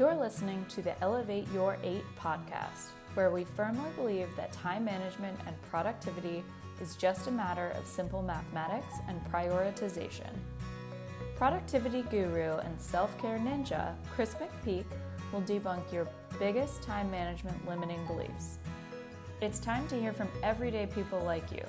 You're 0.00 0.16
listening 0.16 0.64
to 0.70 0.80
the 0.80 0.98
Elevate 1.02 1.46
Your 1.52 1.76
Eight 1.82 2.06
podcast, 2.18 2.92
where 3.12 3.30
we 3.30 3.44
firmly 3.44 3.90
believe 3.96 4.34
that 4.34 4.50
time 4.50 4.82
management 4.82 5.38
and 5.46 5.54
productivity 5.60 6.42
is 6.80 6.96
just 6.96 7.26
a 7.26 7.30
matter 7.30 7.72
of 7.78 7.86
simple 7.86 8.22
mathematics 8.22 8.94
and 9.08 9.22
prioritization. 9.30 10.30
Productivity 11.36 12.00
guru 12.00 12.56
and 12.56 12.80
self 12.80 13.14
care 13.18 13.36
ninja, 13.36 13.94
Chris 14.14 14.36
McPeak, 14.36 14.86
will 15.34 15.42
debunk 15.42 15.92
your 15.92 16.08
biggest 16.38 16.82
time 16.82 17.10
management 17.10 17.68
limiting 17.68 18.02
beliefs. 18.06 18.56
It's 19.42 19.58
time 19.58 19.86
to 19.88 20.00
hear 20.00 20.14
from 20.14 20.28
everyday 20.42 20.86
people 20.86 21.20
like 21.20 21.52
you, 21.52 21.62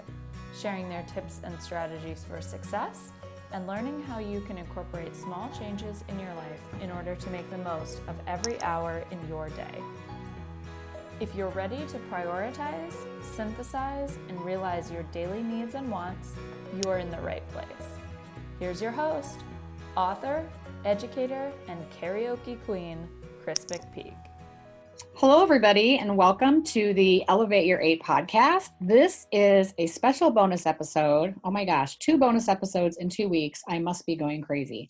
sharing 0.58 0.88
their 0.88 1.04
tips 1.14 1.42
and 1.44 1.62
strategies 1.62 2.24
for 2.24 2.40
success 2.40 3.12
and 3.54 3.68
learning 3.68 4.04
how 4.04 4.20
you 4.20 4.42
can 4.42 4.58
incorporate 4.58 5.16
small 5.16 5.50
changes 5.58 6.04
in 6.08 6.20
your 6.20 6.34
life 6.36 6.62
in 6.82 6.92
order 6.92 7.16
to 7.16 7.30
make 7.30 7.50
the 7.50 7.58
most 7.60 8.00
of 8.08 8.16
every 8.28 8.62
hour 8.62 9.04
in 9.12 9.20
your 9.28 9.50
day. 9.50 9.82
If 11.20 11.36
you're 11.36 11.50
ready 11.50 11.86
to 11.88 11.98
prioritize, 12.12 12.96
synthesize, 13.22 14.18
and 14.28 14.44
realize 14.44 14.90
your 14.90 15.04
daily 15.12 15.44
needs 15.44 15.76
and 15.76 15.92
wants, 15.92 16.34
you 16.76 16.90
are 16.90 16.98
in 16.98 17.12
the 17.12 17.22
right 17.22 17.48
place. 17.50 17.68
Here's 18.60 18.82
your 18.82 18.92
host, 18.92 19.40
author, 19.96 20.48
educator, 20.86 21.52
and 21.68 21.80
karaoke 21.92 22.58
queen, 22.66 23.08
Chris 23.44 23.66
McPeak. 23.66 24.31
Hello, 25.16 25.44
everybody, 25.44 25.98
and 25.98 26.16
welcome 26.16 26.64
to 26.64 26.94
the 26.94 27.24
Elevate 27.28 27.66
Your 27.66 27.82
Eight 27.82 28.02
podcast. 28.02 28.70
This 28.80 29.28
is 29.32 29.74
a 29.78 29.88
special 29.88 30.32
bonus 30.32 30.66
episode. 30.66 31.36
Oh 31.44 31.52
my 31.52 31.66
gosh, 31.66 31.98
two 31.98 32.18
bonus 32.18 32.48
episodes 32.48 32.98
in 32.98 33.10
two 33.10 33.28
weeks. 33.28 33.62
I 33.68 33.80
must 33.80 34.06
be 34.06 34.16
going 34.16 34.42
crazy. 34.42 34.90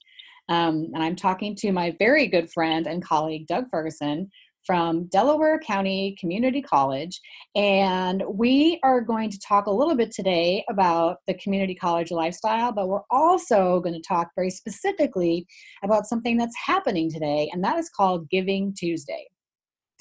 Um, 0.50 0.90
and 0.94 1.02
I'm 1.02 1.16
talking 1.16 1.56
to 1.58 1.72
my 1.72 1.96
very 2.00 2.28
good 2.28 2.52
friend 2.52 2.88
and 2.88 3.04
colleague, 3.04 3.48
Doug 3.48 3.66
Ferguson 3.70 4.30
from 4.66 5.06
Delaware 5.06 5.60
County 5.60 6.16
Community 6.20 6.62
College. 6.62 7.20
And 7.56 8.24
we 8.28 8.80
are 8.84 9.02
going 9.02 9.30
to 9.32 9.40
talk 9.40 9.66
a 9.66 9.72
little 9.72 9.96
bit 9.96 10.12
today 10.12 10.64
about 10.70 11.18
the 11.28 11.34
community 11.36 11.76
college 11.76 12.12
lifestyle, 12.12 12.72
but 12.72 12.88
we're 12.88 13.02
also 13.10 13.80
going 13.80 13.96
to 13.96 14.08
talk 14.08 14.30
very 14.36 14.50
specifically 14.50 15.48
about 15.84 16.06
something 16.06 16.38
that's 16.38 16.56
happening 16.58 17.10
today, 17.10 17.50
and 17.52 17.64
that 17.64 17.78
is 17.78 17.90
called 17.90 18.30
Giving 18.30 18.74
Tuesday. 18.74 19.28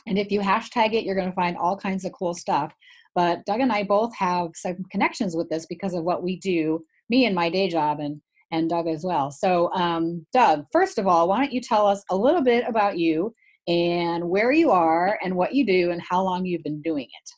And 0.06 0.18
if 0.18 0.30
you 0.30 0.40
hashtag 0.40 0.94
it, 0.94 1.04
you're 1.04 1.14
going 1.14 1.28
to 1.28 1.34
find 1.34 1.56
all 1.56 1.76
kinds 1.76 2.04
of 2.04 2.12
cool 2.12 2.34
stuff. 2.34 2.72
But 3.14 3.44
Doug 3.44 3.60
and 3.60 3.72
I 3.72 3.82
both 3.82 4.14
have 4.16 4.50
some 4.54 4.84
connections 4.90 5.36
with 5.36 5.48
this 5.48 5.66
because 5.66 5.94
of 5.94 6.04
what 6.04 6.22
we 6.22 6.36
do, 6.36 6.84
me 7.08 7.26
and 7.26 7.34
my 7.34 7.50
day 7.50 7.68
job, 7.68 8.00
and 8.00 8.20
and 8.52 8.68
Doug 8.68 8.88
as 8.88 9.04
well. 9.04 9.30
So, 9.30 9.72
um, 9.74 10.26
Doug, 10.32 10.64
first 10.72 10.98
of 10.98 11.06
all, 11.06 11.28
why 11.28 11.38
don't 11.38 11.52
you 11.52 11.60
tell 11.60 11.86
us 11.86 12.02
a 12.10 12.16
little 12.16 12.42
bit 12.42 12.64
about 12.66 12.98
you 12.98 13.32
and 13.68 14.28
where 14.28 14.50
you 14.52 14.70
are 14.70 15.18
and 15.22 15.34
what 15.36 15.54
you 15.54 15.64
do 15.64 15.92
and 15.92 16.02
how 16.02 16.22
long 16.22 16.44
you've 16.44 16.64
been 16.64 16.82
doing 16.82 17.04
it? 17.04 17.30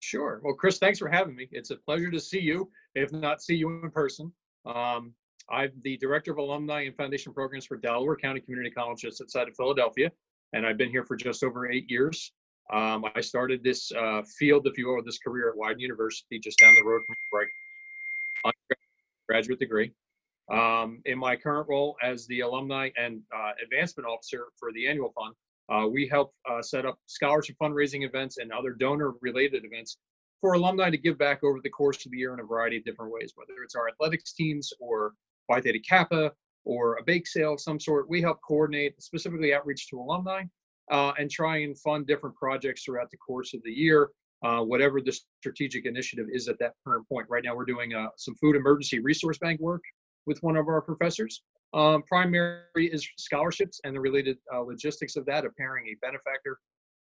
Sure. 0.00 0.40
Well, 0.42 0.54
Chris, 0.54 0.78
thanks 0.78 0.98
for 0.98 1.08
having 1.08 1.34
me. 1.34 1.48
It's 1.52 1.70
a 1.70 1.76
pleasure 1.76 2.10
to 2.10 2.20
see 2.20 2.40
you, 2.40 2.70
if 2.94 3.12
not 3.12 3.42
see 3.42 3.54
you 3.54 3.82
in 3.82 3.90
person. 3.90 4.32
Um, 4.66 5.12
I'm 5.50 5.72
the 5.82 5.98
director 5.98 6.32
of 6.32 6.38
alumni 6.38 6.82
and 6.82 6.96
foundation 6.96 7.34
programs 7.34 7.66
for 7.66 7.76
Delaware 7.76 8.16
County 8.16 8.40
Community 8.40 8.70
College 8.70 9.02
just 9.02 9.20
outside 9.20 9.48
of 9.48 9.56
Philadelphia 9.56 10.10
and 10.54 10.64
I've 10.64 10.78
been 10.78 10.90
here 10.90 11.04
for 11.04 11.16
just 11.16 11.42
over 11.42 11.70
eight 11.70 11.90
years. 11.90 12.32
Um, 12.72 13.04
I 13.14 13.20
started 13.20 13.62
this 13.62 13.92
uh, 13.92 14.22
field, 14.38 14.66
if 14.66 14.78
you 14.78 14.88
will, 14.88 15.02
this 15.04 15.18
career 15.18 15.50
at 15.50 15.56
Widener 15.56 15.80
University, 15.80 16.38
just 16.38 16.58
down 16.60 16.74
the 16.74 16.88
road 16.88 17.02
from 17.06 17.16
where 17.30 17.46
I 18.46 18.50
graduate 19.28 19.58
degree. 19.58 19.92
Um, 20.50 21.02
in 21.06 21.18
my 21.18 21.36
current 21.36 21.68
role 21.68 21.96
as 22.02 22.26
the 22.26 22.40
alumni 22.40 22.90
and 22.96 23.20
uh, 23.34 23.52
advancement 23.62 24.08
officer 24.08 24.46
for 24.58 24.72
the 24.72 24.88
annual 24.88 25.12
fund, 25.12 25.34
uh, 25.68 25.88
we 25.88 26.06
help 26.06 26.32
uh, 26.48 26.62
set 26.62 26.86
up 26.86 26.98
scholarship 27.06 27.56
fundraising 27.60 28.06
events 28.06 28.38
and 28.38 28.52
other 28.52 28.70
donor-related 28.70 29.64
events 29.64 29.98
for 30.40 30.52
alumni 30.52 30.90
to 30.90 30.98
give 30.98 31.18
back 31.18 31.42
over 31.42 31.58
the 31.62 31.70
course 31.70 32.04
of 32.04 32.12
the 32.12 32.18
year 32.18 32.34
in 32.34 32.40
a 32.40 32.44
variety 32.44 32.76
of 32.76 32.84
different 32.84 33.10
ways, 33.10 33.32
whether 33.34 33.62
it's 33.62 33.74
our 33.74 33.88
athletics 33.88 34.34
teams 34.34 34.72
or 34.78 35.14
Phi 35.48 35.60
Theta 35.60 35.80
Kappa 35.80 36.32
or 36.64 36.96
a 36.96 37.02
bake 37.02 37.26
sale 37.26 37.54
of 37.54 37.60
some 37.60 37.78
sort. 37.78 38.08
We 38.08 38.20
help 38.20 38.38
coordinate 38.46 39.00
specifically 39.02 39.54
outreach 39.54 39.88
to 39.90 40.00
alumni 40.00 40.44
uh, 40.90 41.12
and 41.18 41.30
try 41.30 41.58
and 41.58 41.78
fund 41.78 42.06
different 42.06 42.36
projects 42.36 42.84
throughout 42.84 43.10
the 43.10 43.16
course 43.16 43.54
of 43.54 43.62
the 43.64 43.70
year, 43.70 44.10
uh, 44.44 44.60
whatever 44.60 45.00
the 45.00 45.18
strategic 45.40 45.86
initiative 45.86 46.26
is 46.32 46.48
at 46.48 46.58
that 46.58 46.72
current 46.86 47.08
point. 47.08 47.26
Right 47.28 47.44
now, 47.44 47.54
we're 47.54 47.64
doing 47.64 47.94
uh, 47.94 48.08
some 48.16 48.34
food 48.36 48.56
emergency 48.56 48.98
resource 48.98 49.38
bank 49.38 49.60
work 49.60 49.82
with 50.26 50.42
one 50.42 50.56
of 50.56 50.68
our 50.68 50.80
professors. 50.80 51.42
Um, 51.72 52.02
primary 52.02 52.62
is 52.76 53.06
scholarships 53.18 53.80
and 53.84 53.96
the 53.96 54.00
related 54.00 54.38
uh, 54.54 54.60
logistics 54.60 55.16
of 55.16 55.26
that, 55.26 55.44
of 55.44 55.56
pairing 55.56 55.86
a 55.88 55.96
benefactor 56.00 56.58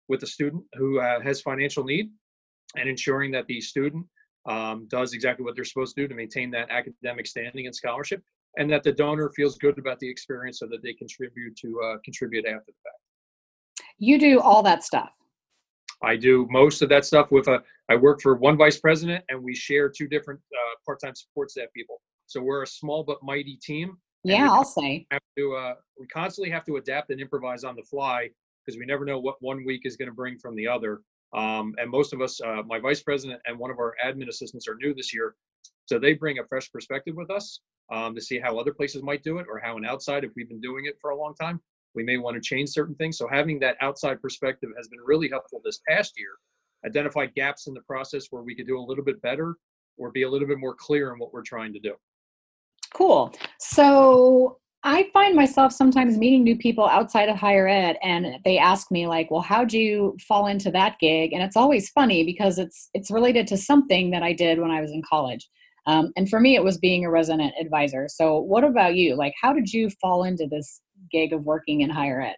with 0.08 0.24
a 0.24 0.28
student 0.28 0.64
who 0.74 1.00
uh, 1.00 1.22
has 1.22 1.42
financial 1.42 1.84
need 1.84 2.10
and 2.76 2.90
ensuring 2.90 3.32
that 3.32 3.46
the 3.48 3.62
student 3.62 4.06
um, 4.48 4.88
does 4.90 5.14
exactly 5.14 5.46
what 5.46 5.56
they're 5.56 5.64
supposed 5.64 5.96
to 5.96 6.02
do 6.02 6.08
to 6.08 6.16
maintain 6.16 6.52
that 6.52 6.70
academic 6.70 7.28
standing 7.28 7.66
and 7.68 7.76
scholarship 7.76 8.22
and 8.58 8.72
that 8.72 8.84
the 8.84 8.92
donor 8.92 9.30
feels 9.36 9.58
good 9.58 9.78
about 9.78 10.00
the 10.00 10.10
experience 10.10 10.60
so 10.60 10.68
that 10.68 10.84
they 10.84 10.94
contribute 10.94 11.56
to 11.58 11.80
uh, 11.82 11.98
contribute 12.04 12.46
after 12.46 12.66
the 12.68 12.74
fact. 12.84 13.84
You 13.98 14.20
do 14.20 14.40
all 14.40 14.64
that 14.64 14.84
stuff. 14.84 15.12
I 16.02 16.18
do 16.18 16.48
most 16.50 16.82
of 16.82 16.90
that 16.90 17.06
stuff 17.06 17.32
with 17.32 17.48
a. 17.48 17.64
I 17.90 17.96
work 17.96 18.22
for 18.22 18.36
one 18.36 18.58
vice 18.58 18.78
president, 18.78 19.24
and 19.30 19.42
we 19.42 19.56
share 19.56 19.90
two 19.90 20.08
different 20.08 20.40
uh, 20.54 20.76
part-time 20.86 21.16
support 21.16 21.52
staff 21.52 21.68
people. 21.76 22.02
So 22.28 22.42
we're 22.42 22.64
a 22.64 22.68
small 22.68 23.04
but 23.04 23.18
mighty 23.24 23.58
team. 23.62 23.98
Yeah, 24.24 24.50
I'll 24.50 24.64
say. 24.64 25.06
Have 25.12 25.22
to, 25.38 25.54
uh, 25.56 25.74
we 26.00 26.08
constantly 26.08 26.50
have 26.50 26.66
to 26.66 26.78
adapt 26.78 27.10
and 27.10 27.20
improvise 27.20 27.64
on 27.64 27.76
the 27.76 27.84
fly 27.84 28.30
because 28.66 28.80
we 28.80 28.86
never 28.86 29.04
know 29.04 29.20
what 29.20 29.36
one 29.42 29.66
week 29.66 29.82
is 29.86 29.98
going 29.98 30.08
to 30.08 30.14
bring 30.14 30.38
from 30.38 30.56
the 30.56 30.68
other. 30.68 31.02
Um, 31.34 31.76
and 31.78 31.90
most 31.90 32.14
of 32.14 32.22
us, 32.22 32.40
uh, 32.40 32.64
my 32.66 32.80
vice 32.80 33.02
president 33.02 33.42
and 33.46 33.58
one 33.58 33.72
of 33.72 33.80
our 33.80 33.96
admin 34.06 34.30
assistants 34.30 34.68
are 34.68 34.76
new 34.76 34.94
this 34.94 35.14
year, 35.14 35.36
so 35.86 36.00
they 36.00 36.14
bring 36.14 36.40
a 36.40 36.48
fresh 36.48 36.72
perspective 36.72 37.16
with 37.16 37.30
us 37.30 37.60
um, 37.92 38.16
to 38.16 38.22
see 38.22 38.40
how 38.40 38.58
other 38.58 38.74
places 38.74 39.04
might 39.04 39.24
do 39.24 39.38
it 39.40 39.46
or 39.50 39.60
how 39.60 39.78
an 39.78 39.86
outside, 39.86 40.24
if 40.24 40.32
we've 40.36 40.50
been 40.50 40.62
doing 40.62 40.86
it 40.86 40.96
for 41.02 41.12
a 41.12 41.18
long 41.18 41.34
time, 41.40 41.60
we 41.96 42.04
may 42.04 42.18
want 42.18 42.36
to 42.36 42.42
change 42.42 42.70
certain 42.70 42.96
things. 42.96 43.18
So 43.18 43.28
having 43.28 43.60
that 43.60 43.78
outside 43.82 44.22
perspective 44.22 44.70
has 44.78 44.88
been 44.88 45.00
really 45.06 45.30
helpful 45.30 45.62
this 45.64 45.80
past 45.88 46.14
year. 46.18 46.32
Identify 46.86 47.28
gaps 47.28 47.68
in 47.68 47.74
the 47.74 47.82
process 47.82 48.28
where 48.30 48.44
we 48.44 48.56
could 48.56 48.68
do 48.68 48.80
a 48.80 48.82
little 48.82 49.04
bit 49.04 49.22
better 49.22 49.56
or 49.98 50.12
be 50.12 50.24
a 50.24 50.30
little 50.30 50.48
bit 50.48 50.60
more 50.60 50.76
clear 50.76 51.14
in 51.14 51.20
what 51.20 51.34
we're 51.34 51.44
trying 51.44 51.74
to 51.74 51.80
do. 51.80 51.94
Cool. 52.94 53.34
So 53.60 54.58
I 54.84 55.10
find 55.14 55.36
myself 55.36 55.72
sometimes 55.72 56.18
meeting 56.18 56.44
new 56.44 56.58
people 56.58 56.86
outside 56.86 57.30
of 57.30 57.38
higher 57.38 57.68
ed 57.68 57.98
and 58.04 58.38
they 58.44 58.58
ask 58.58 58.92
me 58.92 59.08
like, 59.08 59.32
"Well, 59.32 59.42
how'd 59.42 59.72
you 59.72 60.18
fall 60.28 60.48
into 60.48 60.70
that 60.72 61.00
gig?" 61.00 61.32
And 61.32 61.42
it's 61.42 61.56
always 61.56 61.90
funny 61.90 62.24
because 62.24 62.60
it's 62.60 62.90
it's 62.94 63.10
related 63.10 63.48
to 63.48 63.58
something 63.58 64.12
that 64.12 64.24
I 64.24 64.34
did 64.34 64.60
when 64.60 64.72
I 64.72 64.82
was 64.82 64.92
in 64.92 65.02
college. 65.02 65.48
Um, 65.86 66.14
and 66.16 66.30
for 66.30 66.40
me, 66.40 66.56
it 66.56 66.64
was 66.64 66.78
being 66.78 67.06
a 67.06 67.10
resident 67.10 67.54
advisor. 67.60 68.08
So, 68.08 68.40
what 68.40 68.64
about 68.64 68.96
you? 68.96 69.16
Like, 69.16 69.34
how 69.40 69.54
did 69.54 69.72
you 69.72 69.90
fall 70.02 70.24
into 70.24 70.48
this 70.48 70.82
gig 71.12 71.34
of 71.34 71.46
working 71.46 71.82
in 71.82 71.90
higher 71.90 72.22
ed? 72.22 72.36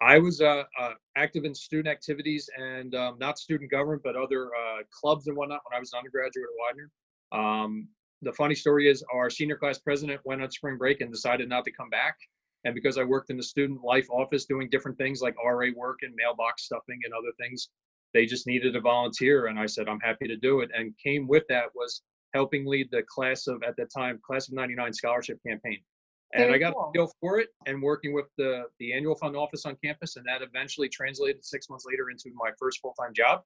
I 0.00 0.18
was 0.18 0.40
uh, 0.40 0.64
uh, 0.78 0.92
active 1.16 1.44
in 1.44 1.54
student 1.54 1.88
activities 1.88 2.48
and 2.56 2.94
um, 2.94 3.16
not 3.18 3.38
student 3.38 3.70
government, 3.70 4.02
but 4.04 4.16
other 4.16 4.46
uh, 4.46 4.82
clubs 4.90 5.26
and 5.28 5.36
whatnot 5.36 5.60
when 5.68 5.76
I 5.76 5.80
was 5.80 5.92
an 5.92 5.98
undergraduate 5.98 6.44
at 6.44 6.76
Widener. 6.76 6.90
Um, 7.32 7.88
the 8.22 8.32
funny 8.32 8.54
story 8.54 8.88
is, 8.90 9.04
our 9.12 9.30
senior 9.30 9.56
class 9.56 9.78
president 9.78 10.20
went 10.24 10.42
on 10.42 10.50
spring 10.50 10.78
break 10.78 11.00
and 11.00 11.12
decided 11.12 11.48
not 11.48 11.64
to 11.64 11.72
come 11.72 11.90
back. 11.90 12.16
And 12.64 12.74
because 12.74 12.96
I 12.96 13.04
worked 13.04 13.30
in 13.30 13.36
the 13.36 13.42
student 13.42 13.84
life 13.84 14.06
office 14.10 14.46
doing 14.46 14.68
different 14.70 14.96
things 14.96 15.20
like 15.20 15.34
RA 15.44 15.68
work 15.76 15.98
and 16.02 16.14
mailbox 16.16 16.64
stuffing 16.64 16.98
and 17.04 17.12
other 17.12 17.32
things, 17.38 17.68
they 18.14 18.24
just 18.24 18.46
needed 18.46 18.74
a 18.76 18.80
volunteer. 18.80 19.46
And 19.46 19.58
I 19.58 19.66
said, 19.66 19.88
I'm 19.88 20.00
happy 20.00 20.26
to 20.28 20.36
do 20.36 20.60
it. 20.60 20.70
And 20.74 20.94
came 21.02 21.26
with 21.28 21.44
that 21.48 21.66
was 21.74 22.02
helping 22.34 22.66
lead 22.66 22.88
the 22.90 23.02
class 23.04 23.46
of 23.46 23.62
at 23.62 23.76
that 23.76 23.90
time 23.96 24.20
class 24.26 24.48
of 24.48 24.54
99 24.54 24.92
scholarship 24.92 25.38
campaign. 25.46 25.78
And 26.34 26.46
Very 26.46 26.54
i 26.54 26.58
got 26.58 26.74
cool. 26.74 26.90
a 26.90 26.92
feel 26.92 27.10
for 27.20 27.38
it 27.38 27.48
and 27.66 27.80
working 27.80 28.12
with 28.12 28.26
the 28.36 28.64
the 28.80 28.92
annual 28.92 29.14
fund 29.14 29.36
office 29.36 29.64
on 29.64 29.76
campus 29.82 30.16
and 30.16 30.26
that 30.26 30.42
eventually 30.42 30.88
translated 30.88 31.44
six 31.44 31.70
months 31.70 31.84
later 31.88 32.10
into 32.10 32.30
my 32.34 32.50
first 32.58 32.80
full-time 32.80 33.14
job. 33.14 33.42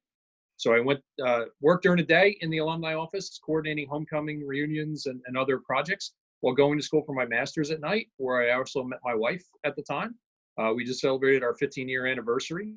So 0.57 0.75
i 0.75 0.81
went 0.81 1.01
uh, 1.25 1.45
worked 1.61 1.85
during 1.85 1.99
the 1.99 2.05
day 2.05 2.37
in 2.41 2.51
the 2.51 2.59
alumni 2.59 2.95
office 2.95 3.39
coordinating 3.45 3.87
homecoming 3.89 4.45
reunions 4.45 5.07
and, 5.07 5.21
and 5.27 5.37
other 5.37 5.59
projects 5.59 6.15
while 6.41 6.55
going 6.55 6.79
to 6.79 6.85
school 6.85 7.03
for 7.05 7.15
my 7.15 7.27
master's 7.27 7.71
at 7.71 7.81
night 7.81 8.07
where 8.17 8.43
i 8.43 8.57
also 8.57 8.83
met 8.83 9.01
my 9.05 9.15
wife 9.15 9.45
at 9.65 9.77
the 9.77 9.83
time. 9.83 10.15
Uh, 10.59 10.73
we 10.75 10.85
just 10.85 11.01
celebrated 11.01 11.45
our 11.45 11.55
15 11.55 11.89
year 11.89 12.07
anniversary 12.07 12.75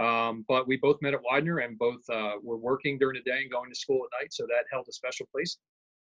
um, 0.00 0.44
but 0.48 0.66
we 0.66 0.76
both 0.76 0.96
met 1.02 1.14
at 1.14 1.20
Widener 1.22 1.58
and 1.58 1.78
both 1.78 2.00
uh, 2.10 2.34
were 2.42 2.56
working 2.56 2.98
during 2.98 3.20
the 3.22 3.30
day 3.30 3.42
and 3.42 3.50
going 3.50 3.70
to 3.70 3.78
school 3.78 4.00
at 4.04 4.22
night. 4.22 4.32
So 4.32 4.44
that 4.46 4.64
held 4.70 4.86
a 4.88 4.92
special 4.92 5.26
place. 5.32 5.58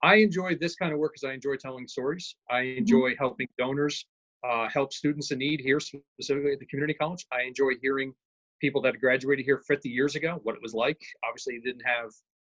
I 0.03 0.17
enjoy 0.17 0.57
this 0.57 0.77
kind 0.77 0.93
of 0.93 0.99
work 0.99 1.15
because 1.15 1.29
I 1.29 1.35
enjoy 1.35 1.57
telling 1.57 1.87
stories. 1.89 2.37
I 2.51 2.61
mm-hmm. 2.61 2.79
enjoy 2.79 3.11
mm-hmm. 3.11 3.19
helping 3.19 3.49
donors 3.59 4.05
uh, 4.49 4.69
help 4.69 4.93
students 4.93 5.31
in 5.33 5.39
need 5.39 5.61
here, 5.61 5.81
specifically 5.81 6.53
at 6.53 6.61
the 6.61 6.67
community 6.67 6.95
college. 6.95 7.27
I 7.33 7.43
enjoy 7.43 7.73
hearing 7.81 8.13
people 8.61 8.81
that 8.83 9.01
graduated 9.01 9.45
here 9.45 9.63
50 9.67 9.89
years 9.89 10.17
ago, 10.17 10.41
what 10.43 10.55
it 10.55 10.63
was 10.63 10.75
like. 10.75 11.01
Obviously, 11.27 11.55
you 11.55 11.63
didn't 11.63 11.85
have 11.85 12.11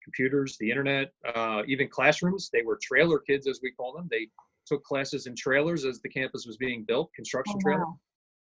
computers, 0.03 0.57
the 0.59 0.69
internet, 0.69 1.11
uh, 1.35 1.61
even 1.67 1.87
classrooms. 1.87 2.49
They 2.51 2.63
were 2.63 2.79
trailer 2.81 3.19
kids, 3.19 3.47
as 3.47 3.59
we 3.61 3.71
call 3.71 3.93
them. 3.93 4.07
They 4.09 4.27
took 4.65 4.83
classes 4.83 5.25
in 5.25 5.35
trailers 5.35 5.85
as 5.85 5.99
the 6.01 6.09
campus 6.09 6.45
was 6.45 6.57
being 6.57 6.83
built, 6.87 7.11
construction 7.15 7.55
oh, 7.55 7.59
wow. 7.63 7.75
trailer. 7.75 7.85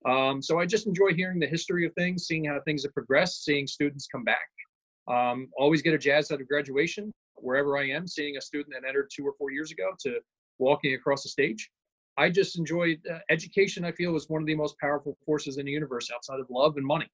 Um, 0.08 0.42
so 0.42 0.60
I 0.60 0.66
just 0.66 0.88
enjoy 0.88 1.14
hearing 1.14 1.40
the 1.40 1.48
history 1.48 1.86
of 1.86 1.94
things, 1.94 2.26
seeing 2.26 2.46
how 2.46 2.60
things 2.66 2.84
have 2.84 2.94
progressed, 2.94 3.44
seeing 3.44 3.68
students 3.68 4.08
come 4.08 4.24
back. 4.24 4.48
Um, 5.08 5.50
always 5.58 5.82
get 5.82 5.94
a 5.94 5.98
jazz 5.98 6.32
out 6.32 6.42
of 6.42 6.48
graduation, 6.48 7.12
wherever 7.36 7.78
I 7.78 7.90
am, 7.90 8.08
seeing 8.08 8.38
a 8.38 8.42
student 8.42 8.74
that 8.74 8.88
entered 8.88 9.10
two 9.14 9.26
or 9.26 9.34
four 9.38 9.52
years 9.52 9.72
ago 9.72 9.92
to 10.02 10.20
walking 10.60 10.94
across 10.94 11.24
the 11.24 11.30
stage. 11.30 11.70
I 12.18 12.30
just 12.30 12.58
enjoy 12.58 12.98
uh, 13.12 13.20
education. 13.30 13.86
I 13.86 13.92
feel 13.92 14.16
is 14.16 14.30
one 14.30 14.42
of 14.42 14.48
the 14.48 14.56
most 14.56 14.78
powerful 14.80 15.18
forces 15.26 15.58
in 15.58 15.66
the 15.66 15.72
universe 15.72 16.10
outside 16.14 16.40
of 16.40 16.48
love 16.50 16.78
and 16.78 16.86
money. 16.86 17.08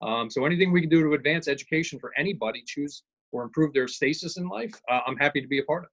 Um, 0.00 0.30
so 0.30 0.44
anything 0.44 0.72
we 0.72 0.80
can 0.80 0.90
do 0.90 1.02
to 1.02 1.14
advance 1.14 1.48
education 1.48 1.98
for 1.98 2.12
anybody, 2.16 2.62
choose 2.66 3.02
or 3.32 3.42
improve 3.42 3.72
their 3.72 3.88
status 3.88 4.36
in 4.36 4.48
life, 4.48 4.72
uh, 4.90 5.00
I'm 5.06 5.16
happy 5.16 5.40
to 5.40 5.48
be 5.48 5.58
a 5.58 5.64
part 5.64 5.84
of. 5.84 5.90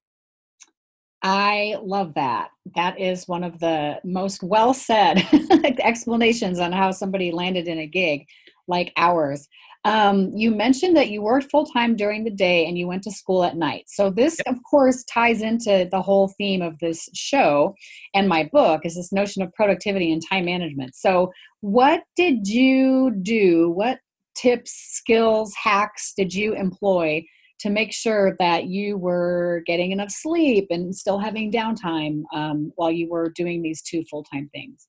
I 1.28 1.76
love 1.82 2.14
that. 2.14 2.50
That 2.76 3.00
is 3.00 3.28
one 3.28 3.44
of 3.44 3.60
the 3.60 4.00
most 4.04 4.44
well 4.44 4.76
said 4.76 5.28
explanations 5.80 6.60
on 6.60 6.72
how 6.72 6.92
somebody 6.92 7.32
landed 7.32 7.68
in 7.68 7.80
a 7.80 7.88
gig 7.88 8.28
like 8.68 8.94
ours. 8.96 9.48
Um, 9.86 10.30
you 10.36 10.52
mentioned 10.52 10.96
that 10.98 11.10
you 11.10 11.24
worked 11.24 11.50
full 11.50 11.66
time 11.66 11.96
during 11.96 12.26
the 12.26 12.30
day 12.30 12.68
and 12.68 12.78
you 12.78 12.86
went 12.86 13.02
to 13.04 13.12
school 13.12 13.44
at 13.44 13.58
night. 13.58 13.86
So 13.88 14.12
this, 14.12 14.40
of 14.46 14.58
course, 14.70 15.04
ties 15.06 15.42
into 15.42 15.88
the 15.90 16.02
whole 16.02 16.28
theme 16.38 16.62
of 16.62 16.78
this 16.78 17.10
show 17.16 17.74
and 18.14 18.30
my 18.30 18.48
book 18.54 18.82
is 18.86 18.94
this 18.94 19.12
notion 19.12 19.42
of 19.42 19.52
productivity 19.54 20.14
and 20.14 20.22
time 20.30 20.46
management. 20.46 20.94
So, 20.94 21.32
what 21.62 22.04
did 22.16 22.48
you 22.48 23.16
do? 23.24 23.72
What 23.72 23.98
tips, 24.36 24.72
skills, 24.92 25.56
hacks 25.56 26.14
did 26.16 26.36
you 26.36 26.54
employ 26.54 27.26
to 27.60 27.70
make 27.70 27.94
sure 27.94 28.36
that 28.40 28.66
you 28.66 28.98
were 28.98 29.64
getting 29.66 29.92
enough 29.92 30.12
sleep 30.12 30.68
and 30.70 30.96
still 30.96 31.20
having 31.20 31.52
downtime 31.52 32.24
um, 32.34 32.72
while 32.76 32.92
you 32.92 33.10
were 33.10 33.30
doing 33.30 33.62
these 33.62 33.82
two 33.82 34.04
full 34.10 34.24
time 34.24 34.50
things? 34.54 34.88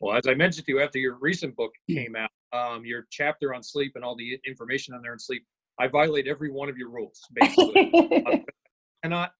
Well, 0.00 0.16
as 0.16 0.26
I 0.26 0.34
mentioned 0.34 0.66
to 0.66 0.72
you 0.72 0.80
after 0.80 0.98
your 0.98 1.16
recent 1.20 1.56
book 1.56 1.72
hmm. 1.88 1.94
came 1.94 2.16
out, 2.16 2.30
um, 2.52 2.84
your 2.84 3.06
chapter 3.10 3.54
on 3.54 3.62
sleep 3.62 3.92
and 3.94 4.04
all 4.04 4.16
the 4.16 4.38
information 4.46 4.94
on 4.94 5.02
there 5.02 5.12
on 5.12 5.18
sleep, 5.18 5.44
I 5.78 5.88
violate 5.88 6.26
every 6.26 6.50
one 6.50 6.68
of 6.68 6.76
your 6.76 6.90
rules. 6.90 7.20
Basically, 7.34 7.90
I 8.26 8.44
cannot. 9.02 9.32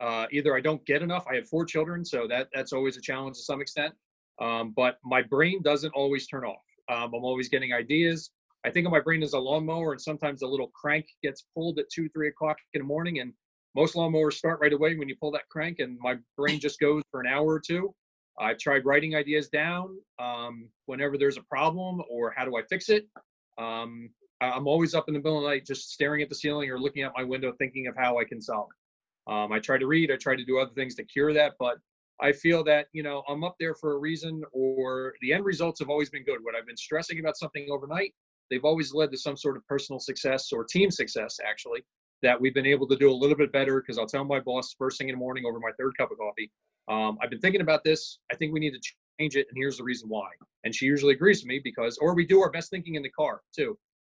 Uh, 0.00 0.26
either 0.32 0.56
I 0.56 0.60
don't 0.60 0.84
get 0.86 1.02
enough. 1.02 1.26
I 1.30 1.34
have 1.36 1.48
four 1.48 1.64
children, 1.64 2.04
so 2.04 2.26
that 2.28 2.48
that's 2.54 2.72
always 2.72 2.96
a 2.96 3.02
challenge 3.02 3.36
to 3.36 3.42
some 3.42 3.60
extent. 3.60 3.94
Um, 4.40 4.72
but 4.74 4.98
my 5.04 5.20
brain 5.20 5.60
doesn't 5.62 5.90
always 5.90 6.26
turn 6.26 6.44
off. 6.44 6.62
Um, 6.90 7.12
I'm 7.14 7.24
always 7.24 7.48
getting 7.48 7.72
ideas. 7.72 8.30
I 8.64 8.70
think 8.70 8.86
of 8.86 8.92
my 8.92 9.00
brain 9.00 9.22
as 9.22 9.32
a 9.32 9.38
lawnmower, 9.38 9.92
and 9.92 10.00
sometimes 10.00 10.42
a 10.42 10.46
little 10.46 10.68
crank 10.68 11.06
gets 11.22 11.46
pulled 11.54 11.78
at 11.78 11.88
two, 11.90 12.08
three 12.10 12.28
o'clock 12.28 12.58
in 12.74 12.80
the 12.80 12.86
morning, 12.86 13.20
and 13.20 13.32
most 13.74 13.94
lawnmowers 13.94 14.34
start 14.34 14.60
right 14.60 14.72
away 14.72 14.96
when 14.96 15.08
you 15.08 15.16
pull 15.18 15.30
that 15.32 15.48
crank, 15.50 15.78
and 15.78 15.98
my 16.00 16.16
brain 16.36 16.60
just 16.60 16.78
goes 16.78 17.02
for 17.10 17.20
an 17.20 17.26
hour 17.26 17.46
or 17.46 17.60
two. 17.60 17.94
I've 18.38 18.58
tried 18.58 18.84
writing 18.84 19.14
ideas 19.14 19.48
down 19.48 19.98
um, 20.18 20.68
whenever 20.86 21.18
there's 21.18 21.36
a 21.36 21.42
problem 21.42 22.02
or 22.10 22.32
how 22.36 22.44
do 22.44 22.56
I 22.56 22.62
fix 22.68 22.88
it. 22.88 23.06
Um, 23.58 24.10
I'm 24.40 24.66
always 24.66 24.94
up 24.94 25.04
in 25.08 25.14
the 25.14 25.20
middle 25.20 25.38
of 25.38 25.44
the 25.44 25.50
night 25.50 25.66
just 25.66 25.92
staring 25.92 26.22
at 26.22 26.30
the 26.30 26.34
ceiling 26.34 26.70
or 26.70 26.78
looking 26.78 27.02
out 27.02 27.12
my 27.16 27.24
window 27.24 27.52
thinking 27.58 27.86
of 27.86 27.96
how 27.96 28.18
I 28.18 28.24
can 28.24 28.40
solve 28.40 28.68
it. 28.70 29.32
Um, 29.32 29.52
I 29.52 29.58
try 29.58 29.76
to 29.76 29.86
read, 29.86 30.10
I 30.10 30.16
try 30.16 30.34
to 30.34 30.44
do 30.44 30.58
other 30.58 30.72
things 30.74 30.94
to 30.94 31.04
cure 31.04 31.34
that, 31.34 31.52
but 31.58 31.76
I 32.22 32.32
feel 32.32 32.64
that, 32.64 32.86
you 32.92 33.02
know, 33.02 33.22
I'm 33.28 33.44
up 33.44 33.56
there 33.60 33.74
for 33.74 33.92
a 33.92 33.98
reason 33.98 34.42
or 34.52 35.14
the 35.20 35.32
end 35.34 35.44
results 35.44 35.78
have 35.80 35.90
always 35.90 36.08
been 36.10 36.24
good. 36.24 36.38
When 36.42 36.56
I've 36.56 36.66
been 36.66 36.76
stressing 36.76 37.20
about 37.20 37.36
something 37.36 37.68
overnight, 37.70 38.14
they've 38.50 38.64
always 38.64 38.92
led 38.92 39.10
to 39.12 39.18
some 39.18 39.36
sort 39.36 39.56
of 39.56 39.66
personal 39.66 39.98
success 39.98 40.52
or 40.52 40.64
team 40.64 40.90
success, 40.90 41.38
actually, 41.46 41.82
that 42.22 42.40
we've 42.40 42.54
been 42.54 42.66
able 42.66 42.86
to 42.88 42.96
do 42.96 43.10
a 43.10 43.14
little 43.14 43.36
bit 43.36 43.52
better 43.52 43.80
because 43.80 43.98
I'll 43.98 44.06
tell 44.06 44.24
my 44.24 44.40
boss 44.40 44.74
first 44.78 44.98
thing 44.98 45.08
in 45.08 45.14
the 45.14 45.18
morning 45.18 45.44
over 45.46 45.58
my 45.58 45.70
third 45.78 45.96
cup 45.96 46.10
of 46.10 46.18
coffee, 46.18 46.50
um, 46.88 47.18
I've 47.22 47.30
been 47.30 47.40
thinking 47.40 47.60
about 47.60 47.84
this. 47.84 48.18
I 48.32 48.36
think 48.36 48.52
we 48.52 48.60
need 48.60 48.72
to 48.72 48.80
change 49.18 49.36
it, 49.36 49.46
and 49.48 49.56
here's 49.56 49.78
the 49.78 49.84
reason 49.84 50.08
why. 50.08 50.28
And 50.64 50.74
she 50.74 50.86
usually 50.86 51.14
agrees 51.14 51.42
with 51.42 51.48
me 51.48 51.60
because, 51.62 51.98
or 51.98 52.14
we 52.14 52.26
do 52.26 52.40
our 52.40 52.50
best 52.50 52.70
thinking 52.70 52.96
in 52.96 53.02
the 53.02 53.10
car 53.10 53.40
too. 53.54 53.78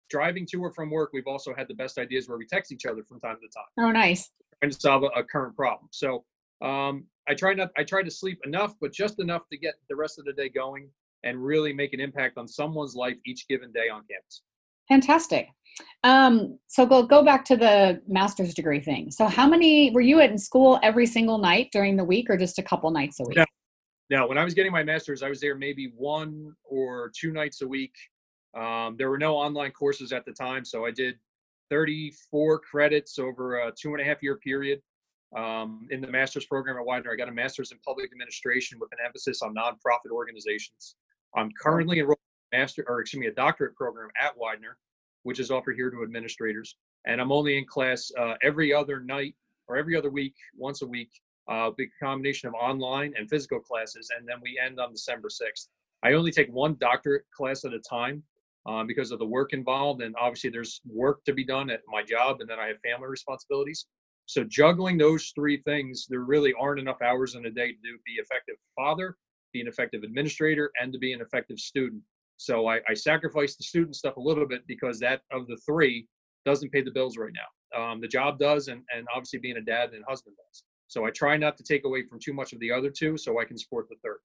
Driving 0.09 0.45
to 0.51 0.57
or 0.61 0.71
from 0.71 0.89
work, 0.89 1.11
we've 1.13 1.27
also 1.27 1.53
had 1.55 1.67
the 1.67 1.73
best 1.73 1.97
ideas 1.97 2.27
where 2.27 2.37
we 2.37 2.45
text 2.45 2.71
each 2.71 2.85
other 2.85 3.03
from 3.03 3.19
time 3.19 3.37
to 3.41 3.47
time. 3.47 3.87
Oh, 3.87 3.91
nice. 3.91 4.31
Trying 4.61 4.71
to 4.71 4.79
solve 4.79 5.03
a, 5.03 5.19
a 5.19 5.23
current 5.23 5.55
problem. 5.55 5.87
So 5.91 6.25
um, 6.61 7.05
I 7.27 7.33
try 7.33 7.53
not, 7.53 7.71
I 7.77 7.83
try 7.83 8.03
to 8.03 8.11
sleep 8.11 8.39
enough, 8.45 8.75
but 8.81 8.91
just 8.91 9.19
enough 9.19 9.43
to 9.51 9.57
get 9.57 9.75
the 9.89 9.95
rest 9.95 10.19
of 10.19 10.25
the 10.25 10.33
day 10.33 10.49
going 10.49 10.89
and 11.23 11.43
really 11.43 11.73
make 11.73 11.93
an 11.93 11.99
impact 11.99 12.37
on 12.37 12.47
someone's 12.47 12.95
life 12.95 13.17
each 13.25 13.47
given 13.47 13.71
day 13.71 13.89
on 13.91 14.01
campus. 14.09 14.41
Fantastic. 14.87 15.49
Um, 16.03 16.59
so 16.67 16.85
go 16.85 17.03
go 17.03 17.23
back 17.23 17.45
to 17.45 17.55
the 17.55 18.01
master's 18.07 18.53
degree 18.53 18.81
thing. 18.81 19.09
So 19.11 19.27
how 19.27 19.47
many 19.47 19.91
were 19.91 20.01
you 20.01 20.19
at 20.19 20.31
in 20.31 20.37
school 20.37 20.79
every 20.83 21.05
single 21.05 21.37
night 21.37 21.69
during 21.71 21.95
the 21.95 22.03
week, 22.03 22.29
or 22.29 22.37
just 22.37 22.59
a 22.59 22.63
couple 22.63 22.91
nights 22.91 23.19
a 23.19 23.23
week? 23.23 23.37
No, 23.37 23.45
no. 24.09 24.27
When 24.27 24.37
I 24.37 24.43
was 24.43 24.53
getting 24.53 24.71
my 24.71 24.83
master's, 24.83 25.23
I 25.23 25.29
was 25.29 25.39
there 25.39 25.55
maybe 25.55 25.93
one 25.95 26.53
or 26.63 27.11
two 27.17 27.31
nights 27.31 27.61
a 27.61 27.67
week. 27.67 27.93
Um, 28.57 28.95
there 28.97 29.09
were 29.09 29.17
no 29.17 29.35
online 29.35 29.71
courses 29.71 30.11
at 30.11 30.25
the 30.25 30.33
time, 30.33 30.65
so 30.65 30.85
I 30.85 30.91
did 30.91 31.15
34 31.69 32.59
credits 32.59 33.17
over 33.17 33.59
a 33.59 33.71
two 33.71 33.93
and 33.93 34.01
a 34.01 34.03
half 34.03 34.21
year 34.21 34.35
period 34.37 34.81
um, 35.35 35.87
in 35.89 36.01
the 36.01 36.07
master's 36.07 36.45
program 36.45 36.77
at 36.77 36.85
Widener. 36.85 37.13
I 37.13 37.15
got 37.15 37.29
a 37.29 37.31
master's 37.31 37.71
in 37.71 37.77
public 37.85 38.11
administration 38.11 38.77
with 38.79 38.91
an 38.91 38.97
emphasis 39.05 39.41
on 39.41 39.55
nonprofit 39.55 40.11
organizations. 40.11 40.95
I'm 41.35 41.51
currently 41.51 41.99
enrolled 41.99 42.19
in 42.51 42.57
a 42.57 42.61
master 42.61 42.85
or 42.87 43.01
excuse 43.01 43.19
me 43.19 43.27
a 43.27 43.33
doctorate 43.33 43.75
program 43.75 44.09
at 44.19 44.37
Widener, 44.37 44.77
which 45.23 45.39
is 45.39 45.51
offered 45.51 45.75
here 45.75 45.89
to 45.89 46.03
administrators. 46.03 46.75
And 47.05 47.19
I'm 47.19 47.31
only 47.31 47.57
in 47.57 47.65
class 47.65 48.11
uh, 48.17 48.35
every 48.43 48.73
other 48.73 48.99
night 48.99 49.35
or 49.67 49.77
every 49.77 49.95
other 49.95 50.09
week, 50.09 50.35
once 50.57 50.81
a 50.81 50.87
week. 50.87 51.09
Uh, 51.47 51.71
big 51.75 51.89
combination 52.01 52.47
of 52.47 52.53
online 52.53 53.13
and 53.17 53.29
physical 53.29 53.59
classes, 53.59 54.09
and 54.15 54.27
then 54.27 54.37
we 54.41 54.59
end 54.63 54.79
on 54.79 54.91
December 54.91 55.27
6th. 55.27 55.67
I 56.03 56.13
only 56.13 56.31
take 56.31 56.49
one 56.53 56.77
doctorate 56.79 57.25
class 57.35 57.65
at 57.65 57.73
a 57.73 57.79
time 57.79 58.23
um, 58.67 58.87
because 58.87 59.11
of 59.11 59.19
the 59.19 59.25
work 59.25 59.53
involved, 59.53 60.01
and 60.01 60.15
obviously 60.19 60.49
there's 60.49 60.81
work 60.85 61.23
to 61.25 61.33
be 61.33 61.43
done 61.43 61.69
at 61.69 61.81
my 61.87 62.03
job, 62.03 62.41
and 62.41 62.49
then 62.49 62.59
I 62.59 62.67
have 62.67 62.77
family 62.81 63.07
responsibilities. 63.07 63.87
So 64.27 64.43
juggling 64.43 64.97
those 64.97 65.31
three 65.35 65.61
things, 65.63 66.05
there 66.09 66.21
really 66.21 66.53
aren't 66.59 66.79
enough 66.79 67.01
hours 67.01 67.35
in 67.35 67.45
a 67.45 67.51
day 67.51 67.71
to 67.71 67.97
be 68.05 68.13
effective 68.13 68.55
father, 68.75 69.17
be 69.51 69.61
an 69.61 69.67
effective 69.67 70.03
administrator, 70.03 70.71
and 70.81 70.91
to 70.93 70.99
be 70.99 71.13
an 71.13 71.21
effective 71.21 71.59
student. 71.59 72.01
So 72.37 72.67
I, 72.67 72.79
I 72.89 72.93
sacrifice 72.93 73.55
the 73.55 73.63
student 73.63 73.95
stuff 73.95 74.17
a 74.17 74.21
little 74.21 74.47
bit 74.47 74.61
because 74.67 74.99
that 74.99 75.21
of 75.31 75.47
the 75.47 75.57
three 75.65 76.07
doesn't 76.45 76.71
pay 76.71 76.81
the 76.81 76.91
bills 76.91 77.17
right 77.17 77.33
now. 77.33 77.79
Um, 77.79 78.01
the 78.01 78.07
job 78.07 78.39
does, 78.39 78.67
and, 78.67 78.81
and 78.95 79.07
obviously 79.13 79.39
being 79.39 79.57
a 79.57 79.61
dad 79.61 79.93
and 79.93 80.03
husband 80.07 80.35
does. 80.37 80.63
So 80.87 81.05
I 81.05 81.11
try 81.11 81.37
not 81.37 81.55
to 81.57 81.63
take 81.63 81.85
away 81.85 82.03
from 82.03 82.19
too 82.19 82.33
much 82.33 82.51
of 82.51 82.59
the 82.59 82.71
other 82.71 82.89
two 82.89 83.17
so 83.17 83.39
I 83.39 83.45
can 83.45 83.57
support 83.57 83.87
the 83.89 83.95
third. 84.03 84.17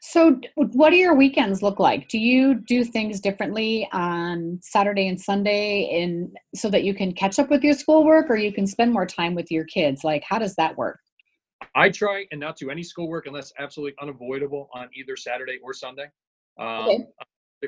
So, 0.00 0.40
what 0.56 0.90
do 0.90 0.96
your 0.96 1.14
weekends 1.14 1.62
look 1.62 1.78
like? 1.78 2.08
Do 2.08 2.18
you 2.18 2.56
do 2.56 2.84
things 2.84 3.20
differently 3.20 3.88
on 3.92 4.58
Saturday 4.60 5.06
and 5.06 5.20
Sunday, 5.20 5.82
in 5.82 6.34
so 6.54 6.68
that 6.70 6.82
you 6.82 6.92
can 6.92 7.12
catch 7.12 7.38
up 7.38 7.48
with 7.50 7.62
your 7.62 7.74
schoolwork, 7.74 8.28
or 8.28 8.36
you 8.36 8.52
can 8.52 8.66
spend 8.66 8.92
more 8.92 9.06
time 9.06 9.34
with 9.34 9.50
your 9.50 9.64
kids? 9.64 10.02
Like, 10.02 10.24
how 10.28 10.40
does 10.40 10.56
that 10.56 10.76
work? 10.76 10.98
I 11.74 11.88
try 11.88 12.26
and 12.30 12.40
not 12.40 12.56
do 12.56 12.70
any 12.70 12.82
schoolwork 12.82 13.26
unless 13.26 13.52
absolutely 13.58 13.94
unavoidable 14.00 14.68
on 14.74 14.88
either 14.94 15.16
Saturday 15.16 15.58
or 15.62 15.72
Sunday. 15.72 16.06
Um, 16.58 16.88
okay. 16.88 17.04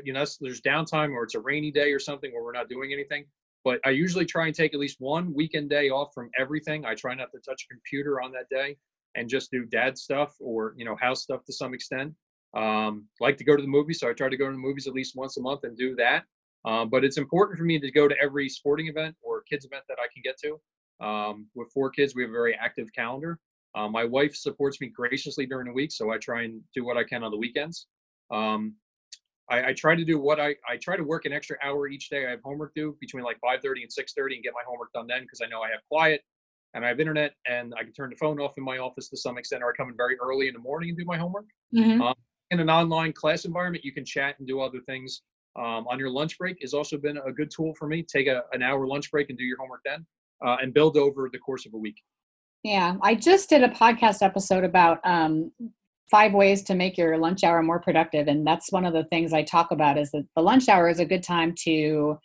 You 0.04 0.12
know, 0.12 0.24
there's 0.40 0.60
downtime 0.60 1.12
or 1.12 1.22
it's 1.22 1.36
a 1.36 1.40
rainy 1.40 1.70
day 1.70 1.92
or 1.92 1.98
something 1.98 2.32
where 2.32 2.42
we're 2.42 2.52
not 2.52 2.68
doing 2.68 2.92
anything. 2.92 3.24
But 3.64 3.80
I 3.84 3.90
usually 3.90 4.26
try 4.26 4.46
and 4.46 4.54
take 4.54 4.74
at 4.74 4.80
least 4.80 4.96
one 5.00 5.32
weekend 5.32 5.70
day 5.70 5.88
off 5.88 6.12
from 6.12 6.30
everything. 6.38 6.84
I 6.84 6.94
try 6.94 7.14
not 7.14 7.30
to 7.32 7.38
touch 7.38 7.64
a 7.64 7.72
computer 7.72 8.20
on 8.20 8.30
that 8.32 8.48
day 8.50 8.76
and 9.14 9.28
just 9.28 9.50
do 9.50 9.64
dad 9.64 9.96
stuff 9.96 10.34
or 10.40 10.74
you 10.76 10.84
know 10.84 10.96
house 10.96 11.22
stuff 11.22 11.44
to 11.44 11.52
some 11.52 11.72
extent. 11.72 12.12
Um, 12.54 13.06
like 13.20 13.36
to 13.38 13.44
go 13.44 13.56
to 13.56 13.62
the 13.62 13.68
movies, 13.68 14.00
so 14.00 14.08
I 14.08 14.12
try 14.12 14.28
to 14.28 14.36
go 14.36 14.46
to 14.46 14.52
the 14.52 14.58
movies 14.58 14.86
at 14.86 14.92
least 14.92 15.16
once 15.16 15.38
a 15.38 15.40
month 15.40 15.64
and 15.64 15.76
do 15.76 15.96
that. 15.96 16.24
Um, 16.64 16.88
but 16.88 17.04
it's 17.04 17.18
important 17.18 17.58
for 17.58 17.64
me 17.64 17.78
to 17.78 17.90
go 17.90 18.06
to 18.06 18.14
every 18.22 18.48
sporting 18.48 18.88
event 18.88 19.16
or 19.22 19.42
kids 19.42 19.64
event 19.64 19.84
that 19.88 19.98
I 19.98 20.06
can 20.12 20.22
get 20.22 20.38
to. 20.44 21.06
Um, 21.06 21.46
with 21.54 21.70
four 21.72 21.90
kids, 21.90 22.14
we 22.14 22.22
have 22.22 22.30
a 22.30 22.32
very 22.32 22.54
active 22.54 22.88
calendar. 22.94 23.38
Uh, 23.74 23.88
my 23.88 24.04
wife 24.04 24.36
supports 24.36 24.80
me 24.80 24.88
graciously 24.88 25.46
during 25.46 25.66
the 25.66 25.72
week, 25.72 25.90
so 25.90 26.10
I 26.10 26.18
try 26.18 26.42
and 26.42 26.60
do 26.74 26.84
what 26.84 26.96
I 26.96 27.04
can 27.04 27.24
on 27.24 27.30
the 27.30 27.36
weekends. 27.36 27.86
Um, 28.30 28.74
I, 29.50 29.68
I, 29.68 29.72
try 29.74 29.94
to 29.94 30.04
do 30.04 30.18
what 30.18 30.40
I, 30.40 30.54
I 30.68 30.76
try 30.80 30.96
to 30.96 31.02
work 31.02 31.26
an 31.26 31.32
extra 31.32 31.56
hour 31.62 31.88
each 31.88 32.08
day. 32.08 32.26
I 32.26 32.30
have 32.30 32.40
homework 32.42 32.74
due 32.74 32.96
between 33.00 33.24
like 33.24 33.38
5:30 33.44 33.82
and 33.82 33.90
6:30 33.90 34.34
and 34.36 34.42
get 34.42 34.54
my 34.54 34.62
homework 34.66 34.92
done 34.92 35.06
then 35.06 35.22
because 35.22 35.40
I 35.44 35.48
know 35.48 35.60
I 35.60 35.70
have 35.70 35.80
quiet 35.90 36.22
and 36.74 36.84
I 36.84 36.88
have 36.88 37.00
internet 37.00 37.34
and 37.46 37.74
I 37.78 37.82
can 37.84 37.92
turn 37.92 38.10
the 38.10 38.16
phone 38.16 38.40
off 38.40 38.56
in 38.58 38.64
my 38.64 38.78
office 38.78 39.08
to 39.10 39.16
some 39.16 39.38
extent, 39.38 39.62
or 39.62 39.70
I 39.70 39.76
come 39.76 39.88
in 39.88 39.96
very 39.96 40.16
early 40.18 40.48
in 40.48 40.54
the 40.54 40.60
morning 40.60 40.90
and 40.90 40.98
do 40.98 41.04
my 41.04 41.18
homework. 41.18 41.46
Mm-hmm. 41.74 42.00
Um, 42.00 42.14
in 42.50 42.60
an 42.60 42.70
online 42.70 43.12
class 43.12 43.44
environment, 43.44 43.84
you 43.84 43.92
can 43.92 44.04
chat 44.04 44.36
and 44.38 44.46
do 44.46 44.60
other 44.60 44.80
things. 44.80 45.22
Um, 45.56 45.86
on 45.88 46.00
your 46.00 46.10
lunch 46.10 46.36
break 46.36 46.58
has 46.62 46.74
also 46.74 46.96
been 46.96 47.16
a 47.18 47.32
good 47.32 47.50
tool 47.50 47.74
for 47.78 47.86
me. 47.86 48.02
Take 48.02 48.26
a, 48.26 48.42
an 48.52 48.62
hour 48.62 48.86
lunch 48.86 49.10
break 49.10 49.30
and 49.30 49.38
do 49.38 49.44
your 49.44 49.56
homework 49.58 49.82
then, 49.84 50.04
uh, 50.44 50.56
and 50.60 50.74
build 50.74 50.96
over 50.96 51.28
the 51.32 51.38
course 51.38 51.64
of 51.64 51.74
a 51.74 51.78
week. 51.78 52.02
Yeah, 52.64 52.96
I 53.02 53.14
just 53.14 53.48
did 53.48 53.62
a 53.62 53.68
podcast 53.68 54.22
episode 54.22 54.64
about 54.64 54.98
um, 55.04 55.52
five 56.10 56.32
ways 56.32 56.62
to 56.64 56.74
make 56.74 56.98
your 56.98 57.18
lunch 57.18 57.44
hour 57.44 57.62
more 57.62 57.80
productive 57.80 58.26
and 58.26 58.46
that's 58.46 58.70
one 58.70 58.84
of 58.84 58.92
the 58.92 59.04
things 59.04 59.32
i 59.32 59.42
talk 59.42 59.70
about 59.70 59.96
is 59.98 60.10
that 60.10 60.22
the 60.36 60.42
lunch 60.42 60.68
hour 60.68 60.86
is 60.86 61.00
a 61.00 61.04
good 61.04 61.22
time 61.22 61.54
to 61.58 62.16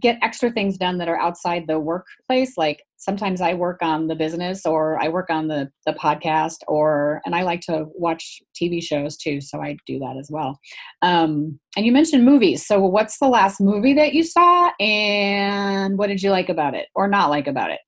get 0.00 0.18
extra 0.22 0.50
things 0.50 0.78
done 0.78 0.96
that 0.96 1.06
are 1.06 1.20
outside 1.20 1.64
the 1.68 1.78
workplace 1.78 2.56
like 2.56 2.82
sometimes 3.04 3.40
I 3.42 3.52
work 3.54 3.80
on 3.82 4.08
the 4.08 4.14
business 4.14 4.64
or 4.64 5.00
I 5.00 5.08
work 5.08 5.28
on 5.30 5.46
the 5.46 5.70
the 5.86 5.92
podcast 5.92 6.56
or 6.66 7.20
and 7.24 7.34
I 7.34 7.42
like 7.42 7.60
to 7.62 7.84
watch 7.94 8.40
TV 8.60 8.82
shows 8.82 9.16
too, 9.16 9.40
so 9.40 9.60
I 9.60 9.76
do 9.86 9.98
that 9.98 10.16
as 10.18 10.28
well. 10.30 10.58
Um, 11.02 11.60
and 11.76 11.84
you 11.84 11.92
mentioned 11.92 12.24
movies. 12.24 12.66
So 12.66 12.80
what's 12.80 13.18
the 13.18 13.28
last 13.28 13.60
movie 13.60 13.92
that 13.94 14.14
you 14.14 14.24
saw 14.24 14.70
and 14.80 15.98
what 15.98 16.06
did 16.06 16.22
you 16.22 16.30
like 16.30 16.48
about 16.48 16.74
it 16.74 16.86
or 16.94 17.06
not 17.06 17.28
like 17.28 17.46
about 17.46 17.70
it? 17.70 17.80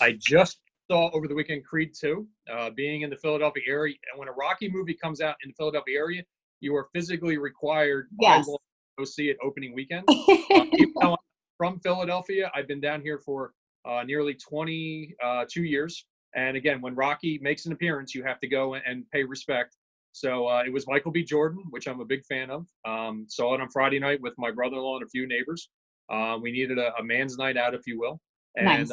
I 0.00 0.16
just 0.18 0.58
saw 0.90 1.10
over 1.12 1.28
the 1.28 1.34
weekend 1.34 1.64
Creed 1.64 1.92
2, 1.98 2.26
uh, 2.52 2.70
being 2.70 3.02
in 3.02 3.10
the 3.10 3.16
Philadelphia 3.16 3.62
area. 3.66 3.94
And 4.12 4.18
when 4.18 4.28
a 4.28 4.32
Rocky 4.32 4.70
movie 4.70 4.94
comes 4.94 5.20
out 5.20 5.36
in 5.42 5.50
the 5.50 5.54
Philadelphia 5.54 5.98
area, 5.98 6.22
you 6.60 6.74
are 6.76 6.88
physically 6.94 7.38
required 7.38 8.08
yes. 8.20 8.46
to 8.46 8.58
go 8.98 9.04
see 9.04 9.28
it 9.28 9.36
opening 9.42 9.74
weekend. 9.74 10.04
uh, 10.08 10.64
I'm 11.02 11.16
from 11.56 11.80
Philadelphia, 11.80 12.50
I've 12.54 12.68
been 12.68 12.80
down 12.80 13.00
here 13.00 13.18
for 13.18 13.52
uh, 13.88 14.02
nearly 14.04 14.34
22 14.34 15.14
uh, 15.24 15.44
years. 15.62 16.06
And 16.34 16.56
again, 16.56 16.80
when 16.80 16.94
Rocky 16.94 17.38
makes 17.40 17.66
an 17.66 17.72
appearance, 17.72 18.14
you 18.14 18.24
have 18.24 18.40
to 18.40 18.48
go 18.48 18.74
and 18.74 19.08
pay 19.12 19.22
respect. 19.22 19.76
So 20.12 20.48
uh, 20.48 20.62
it 20.66 20.72
was 20.72 20.86
Michael 20.86 21.12
B. 21.12 21.24
Jordan, 21.24 21.62
which 21.70 21.86
I'm 21.86 22.00
a 22.00 22.04
big 22.04 22.24
fan 22.24 22.50
of. 22.50 22.66
Um, 22.84 23.26
saw 23.28 23.54
it 23.54 23.60
on 23.60 23.68
Friday 23.68 23.98
night 23.98 24.20
with 24.20 24.34
my 24.36 24.50
brother-in-law 24.50 24.96
and 24.96 25.04
a 25.04 25.08
few 25.08 25.26
neighbors. 25.26 25.68
Uh, 26.08 26.38
we 26.40 26.52
needed 26.52 26.78
a, 26.78 26.92
a, 26.98 27.02
man's 27.02 27.38
night 27.38 27.56
out, 27.56 27.74
if 27.74 27.86
you 27.86 27.98
will, 27.98 28.20
and 28.56 28.66
nice. 28.66 28.92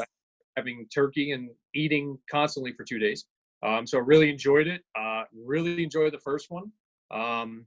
Having 0.58 0.88
turkey 0.94 1.32
and 1.32 1.50
eating 1.74 2.18
constantly 2.30 2.74
for 2.74 2.84
two 2.84 3.00
days. 3.00 3.26
Um, 3.64 3.86
so 3.86 3.98
I 3.98 4.02
really 4.02 4.30
enjoyed 4.30 4.68
it. 4.68 4.82
Uh, 5.00 5.24
really 5.46 5.84
enjoyed 5.84 6.14
the 6.14 6.20
first 6.20 6.50
one. 6.50 6.72
Um, 7.12 7.66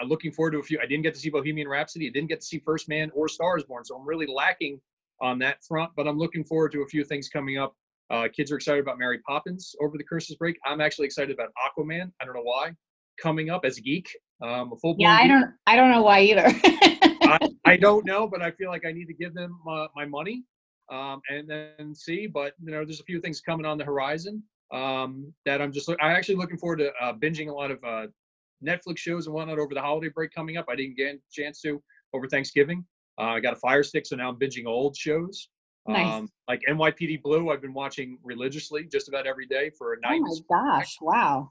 uh, 0.00 0.06
looking 0.06 0.32
forward 0.32 0.52
to 0.52 0.58
a 0.58 0.62
few. 0.62 0.78
I 0.82 0.86
didn't 0.86 1.02
get 1.02 1.14
to 1.14 1.20
see 1.20 1.30
Bohemian 1.30 1.68
Rhapsody. 1.68 2.08
I 2.08 2.10
didn't 2.10 2.28
get 2.28 2.40
to 2.40 2.46
see 2.46 2.58
First 2.58 2.88
Man 2.88 3.10
or 3.14 3.28
Stars 3.28 3.64
Born. 3.64 3.84
So 3.84 3.96
I'm 3.96 4.06
really 4.06 4.26
lacking 4.26 4.80
on 5.20 5.38
that 5.40 5.62
front. 5.64 5.92
But 5.96 6.08
I'm 6.08 6.18
looking 6.18 6.44
forward 6.44 6.72
to 6.72 6.82
a 6.82 6.86
few 6.86 7.04
things 7.04 7.28
coming 7.28 7.58
up. 7.58 7.74
Uh, 8.10 8.28
kids 8.34 8.52
are 8.52 8.56
excited 8.56 8.80
about 8.80 8.98
Mary 8.98 9.18
Poppins 9.26 9.74
over 9.80 9.96
the 9.96 10.04
Christmas 10.04 10.36
break. 10.36 10.56
I'm 10.66 10.80
actually 10.80 11.06
excited 11.06 11.32
about 11.32 11.50
Aquaman. 11.64 12.10
I 12.20 12.24
don't 12.24 12.34
know 12.34 12.42
why. 12.42 12.72
Coming 13.20 13.48
up 13.48 13.64
as 13.64 13.78
a 13.78 13.80
geek, 13.80 14.08
um, 14.42 14.72
a 14.72 14.76
full. 14.76 14.96
Yeah, 14.98 15.12
I 15.12 15.28
don't. 15.28 15.52
I 15.66 15.76
don't 15.76 15.90
know 15.90 16.02
why 16.02 16.20
either. 16.20 16.44
I, 17.26 17.38
I, 17.64 17.76
don't 17.76 18.04
know, 18.04 18.26
but 18.26 18.42
I 18.42 18.50
feel 18.50 18.70
like 18.70 18.84
I 18.84 18.92
need 18.92 19.06
to 19.06 19.14
give 19.14 19.34
them 19.34 19.56
uh, 19.70 19.86
my 19.94 20.04
money 20.04 20.44
um, 20.90 21.20
and 21.28 21.48
then 21.48 21.94
see. 21.94 22.26
But 22.26 22.54
you 22.62 22.70
know, 22.70 22.84
there's 22.84 23.00
a 23.00 23.04
few 23.04 23.20
things 23.20 23.40
coming 23.40 23.66
on 23.66 23.78
the 23.78 23.84
horizon 23.84 24.42
um, 24.72 25.32
that 25.44 25.60
I'm 25.60 25.72
just. 25.72 25.88
I'm 25.88 25.96
actually 26.00 26.36
looking 26.36 26.58
forward 26.58 26.78
to 26.78 26.92
uh, 27.00 27.12
binging 27.14 27.48
a 27.48 27.52
lot 27.52 27.70
of 27.70 27.82
uh, 27.84 28.06
Netflix 28.64 28.98
shows 28.98 29.26
and 29.26 29.34
whatnot 29.34 29.58
over 29.58 29.74
the 29.74 29.80
holiday 29.80 30.08
break 30.08 30.32
coming 30.32 30.56
up. 30.56 30.66
I 30.68 30.76
didn't 30.76 30.96
get 30.96 31.14
a 31.14 31.18
chance 31.32 31.60
to 31.62 31.82
over 32.12 32.28
Thanksgiving. 32.28 32.84
Uh, 33.18 33.24
I 33.24 33.40
got 33.40 33.52
a 33.52 33.56
Fire 33.56 33.82
Stick, 33.82 34.06
so 34.06 34.16
now 34.16 34.30
I'm 34.30 34.38
binging 34.38 34.66
old 34.66 34.96
shows. 34.96 35.48
Nice. 35.86 36.06
Um, 36.06 36.28
like 36.48 36.62
NYPD 36.68 37.22
Blue, 37.22 37.50
I've 37.50 37.60
been 37.60 37.74
watching 37.74 38.18
religiously 38.22 38.88
just 38.90 39.08
about 39.08 39.26
every 39.26 39.46
day 39.46 39.70
for 39.76 39.92
a 39.92 40.00
night. 40.00 40.20
Oh 40.24 40.40
my 40.50 40.78
gosh! 40.78 40.96
Wow. 41.00 41.50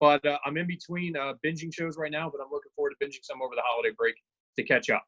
But 0.00 0.26
uh, 0.26 0.38
I'm 0.44 0.56
in 0.56 0.66
between 0.66 1.16
uh, 1.16 1.34
binging 1.44 1.72
shows 1.72 1.96
right 1.96 2.10
now, 2.10 2.28
but 2.30 2.40
I'm 2.42 2.50
looking 2.50 2.70
forward 2.74 2.94
to 2.98 3.06
binging 3.06 3.22
some 3.22 3.40
over 3.40 3.54
the 3.54 3.62
holiday 3.64 3.94
break 3.96 4.16
to 4.58 4.64
catch 4.64 4.90
up. 4.90 5.04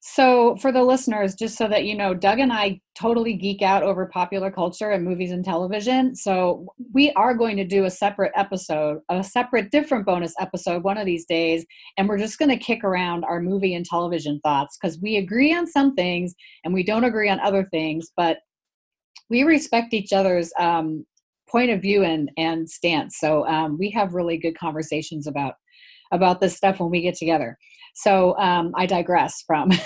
So, 0.00 0.54
for 0.56 0.70
the 0.70 0.84
listeners, 0.84 1.34
just 1.34 1.58
so 1.58 1.66
that 1.66 1.84
you 1.84 1.96
know, 1.96 2.14
Doug 2.14 2.38
and 2.38 2.52
I 2.52 2.80
totally 2.96 3.34
geek 3.34 3.62
out 3.62 3.82
over 3.82 4.06
popular 4.06 4.48
culture 4.48 4.92
and 4.92 5.04
movies 5.04 5.32
and 5.32 5.44
television. 5.44 6.14
So, 6.14 6.68
we 6.94 7.10
are 7.12 7.34
going 7.34 7.56
to 7.56 7.64
do 7.64 7.84
a 7.84 7.90
separate 7.90 8.30
episode, 8.36 9.00
a 9.08 9.24
separate, 9.24 9.72
different 9.72 10.06
bonus 10.06 10.34
episode 10.38 10.84
one 10.84 10.98
of 10.98 11.06
these 11.06 11.26
days. 11.26 11.66
And 11.96 12.08
we're 12.08 12.18
just 12.18 12.38
going 12.38 12.48
to 12.50 12.56
kick 12.56 12.84
around 12.84 13.24
our 13.24 13.40
movie 13.40 13.74
and 13.74 13.84
television 13.84 14.40
thoughts 14.44 14.78
because 14.80 15.00
we 15.00 15.16
agree 15.16 15.52
on 15.52 15.66
some 15.66 15.96
things 15.96 16.32
and 16.64 16.72
we 16.72 16.84
don't 16.84 17.04
agree 17.04 17.28
on 17.28 17.40
other 17.40 17.64
things, 17.64 18.08
but 18.16 18.38
we 19.30 19.42
respect 19.42 19.94
each 19.94 20.12
other's 20.12 20.52
um, 20.60 21.04
point 21.50 21.70
of 21.70 21.82
view 21.82 22.04
and, 22.04 22.30
and 22.36 22.70
stance. 22.70 23.18
So, 23.18 23.44
um, 23.48 23.76
we 23.78 23.90
have 23.90 24.14
really 24.14 24.38
good 24.38 24.56
conversations 24.56 25.26
about 25.26 25.54
about 26.12 26.40
this 26.40 26.56
stuff 26.56 26.80
when 26.80 26.90
we 26.90 27.02
get 27.02 27.16
together. 27.16 27.58
So 27.98 28.38
um, 28.38 28.70
I 28.76 28.86
digress 28.86 29.42
from 29.44 29.70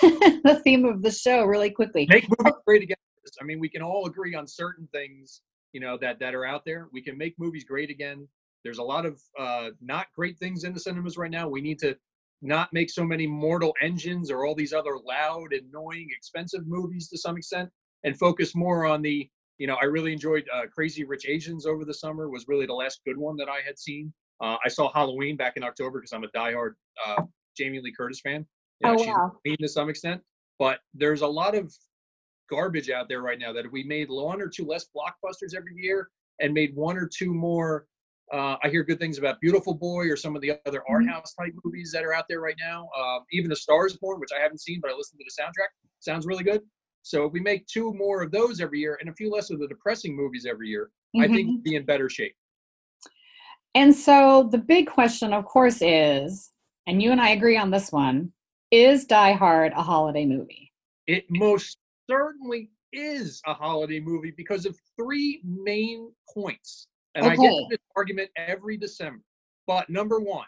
the 0.43 0.61
theme 0.63 0.85
of 0.85 1.01
the 1.01 1.09
show 1.09 1.45
really 1.45 1.71
quickly. 1.71 2.05
Make 2.07 2.27
movies 2.29 2.53
great 2.63 2.83
again. 2.83 2.97
I 3.41 3.43
mean, 3.43 3.59
we 3.59 3.69
can 3.69 3.81
all 3.81 4.05
agree 4.05 4.35
on 4.35 4.45
certain 4.45 4.87
things, 4.93 5.41
you 5.71 5.79
know, 5.79 5.97
that 5.97 6.19
that 6.19 6.35
are 6.35 6.45
out 6.45 6.61
there. 6.63 6.89
We 6.93 7.01
can 7.01 7.17
make 7.17 7.33
movies 7.39 7.63
great 7.63 7.89
again. 7.89 8.27
There's 8.63 8.77
a 8.77 8.83
lot 8.83 9.07
of 9.07 9.19
uh, 9.39 9.69
not 9.81 10.07
great 10.15 10.37
things 10.37 10.63
in 10.63 10.75
the 10.75 10.79
cinemas 10.79 11.17
right 11.17 11.31
now. 11.31 11.47
We 11.49 11.59
need 11.59 11.79
to 11.79 11.97
not 12.43 12.71
make 12.71 12.91
so 12.91 13.03
many 13.03 13.25
mortal 13.25 13.73
engines 13.81 14.29
or 14.29 14.45
all 14.45 14.53
these 14.53 14.73
other 14.73 14.95
loud, 15.03 15.51
annoying, 15.51 16.07
expensive 16.11 16.67
movies 16.67 17.09
to 17.09 17.17
some 17.17 17.35
extent, 17.35 17.67
and 18.03 18.15
focus 18.19 18.53
more 18.53 18.85
on 18.85 19.01
the. 19.01 19.27
You 19.57 19.65
know, 19.65 19.77
I 19.81 19.85
really 19.85 20.13
enjoyed 20.13 20.45
uh, 20.53 20.67
Crazy 20.71 21.03
Rich 21.03 21.25
Asians 21.27 21.65
over 21.65 21.83
the 21.83 21.93
summer. 21.95 22.29
Was 22.29 22.45
really 22.47 22.67
the 22.67 22.73
last 22.75 23.01
good 23.07 23.17
one 23.17 23.37
that 23.37 23.49
I 23.49 23.61
had 23.65 23.79
seen. 23.79 24.13
Uh, 24.39 24.57
I 24.63 24.69
saw 24.69 24.93
Halloween 24.93 25.35
back 25.35 25.57
in 25.57 25.63
October 25.63 25.99
because 25.99 26.13
I'm 26.13 26.23
a 26.23 26.27
diehard 26.27 26.73
uh, 27.07 27.23
Jamie 27.57 27.81
Lee 27.81 27.93
Curtis 27.93 28.21
fan. 28.21 28.45
You 28.79 28.91
know, 28.91 28.97
oh, 28.99 29.05
wow. 29.05 29.31
She's 29.45 29.57
to 29.57 29.67
some 29.67 29.89
extent, 29.89 30.21
but 30.59 30.79
there's 30.93 31.21
a 31.21 31.27
lot 31.27 31.55
of 31.55 31.73
garbage 32.49 32.89
out 32.89 33.07
there 33.07 33.21
right 33.21 33.39
now 33.39 33.53
that 33.53 33.65
if 33.65 33.71
we 33.71 33.83
made 33.83 34.09
one 34.09 34.41
or 34.41 34.47
two 34.47 34.65
less 34.65 34.87
blockbusters 34.95 35.55
every 35.55 35.75
year 35.75 36.09
and 36.41 36.53
made 36.53 36.75
one 36.75 36.97
or 36.97 37.07
two 37.07 37.33
more, 37.33 37.87
uh, 38.33 38.57
I 38.63 38.69
hear 38.69 38.83
good 38.83 38.99
things 38.99 39.17
about 39.17 39.39
Beautiful 39.41 39.73
Boy 39.73 40.09
or 40.09 40.17
some 40.17 40.35
of 40.35 40.41
the 40.41 40.53
other 40.65 40.83
art 40.89 41.03
mm-hmm. 41.03 41.11
house 41.11 41.33
type 41.33 41.53
movies 41.63 41.91
that 41.93 42.03
are 42.03 42.13
out 42.13 42.25
there 42.27 42.41
right 42.41 42.55
now. 42.59 42.89
Um, 42.97 43.21
even 43.31 43.51
A 43.51 43.55
Star 43.55 43.85
Is 43.85 43.95
Born, 43.97 44.19
which 44.19 44.31
I 44.37 44.41
haven't 44.41 44.61
seen, 44.61 44.79
but 44.81 44.91
I 44.91 44.95
listened 44.95 45.19
to 45.19 45.25
the 45.25 45.41
soundtrack, 45.41 45.67
sounds 45.99 46.25
really 46.25 46.43
good. 46.43 46.61
So 47.03 47.25
if 47.25 47.33
we 47.33 47.41
make 47.41 47.67
two 47.67 47.93
more 47.93 48.23
of 48.23 48.31
those 48.31 48.61
every 48.61 48.79
year 48.79 48.97
and 49.01 49.09
a 49.09 49.13
few 49.13 49.29
less 49.29 49.49
of 49.51 49.59
the 49.59 49.67
depressing 49.67 50.15
movies 50.15 50.45
every 50.49 50.69
year, 50.69 50.89
mm-hmm. 51.15 51.21
I 51.21 51.27
think 51.27 51.47
we'd 51.47 51.63
be 51.63 51.75
in 51.75 51.85
better 51.85 52.09
shape. 52.09 52.33
And 53.75 53.93
so 53.93 54.49
the 54.51 54.57
big 54.57 54.87
question, 54.87 55.33
of 55.33 55.45
course, 55.45 55.81
is, 55.81 56.51
and 56.87 57.01
you 57.01 57.11
and 57.11 57.21
I 57.21 57.29
agree 57.29 57.57
on 57.57 57.71
this 57.71 57.91
one, 57.91 58.31
is 58.71 59.05
Die 59.05 59.33
Hard 59.33 59.71
a 59.73 59.81
holiday 59.81 60.25
movie? 60.25 60.71
It 61.07 61.25
most 61.29 61.77
certainly 62.09 62.71
is 62.91 63.41
a 63.45 63.53
holiday 63.53 63.99
movie 63.99 64.33
because 64.35 64.65
of 64.65 64.77
three 64.99 65.41
main 65.43 66.11
points. 66.33 66.87
And 67.15 67.25
okay. 67.25 67.33
I 67.33 67.35
get 67.35 67.69
this 67.69 67.79
argument 67.95 68.29
every 68.35 68.77
December. 68.77 69.21
But 69.67 69.89
number 69.89 70.19
one, 70.19 70.47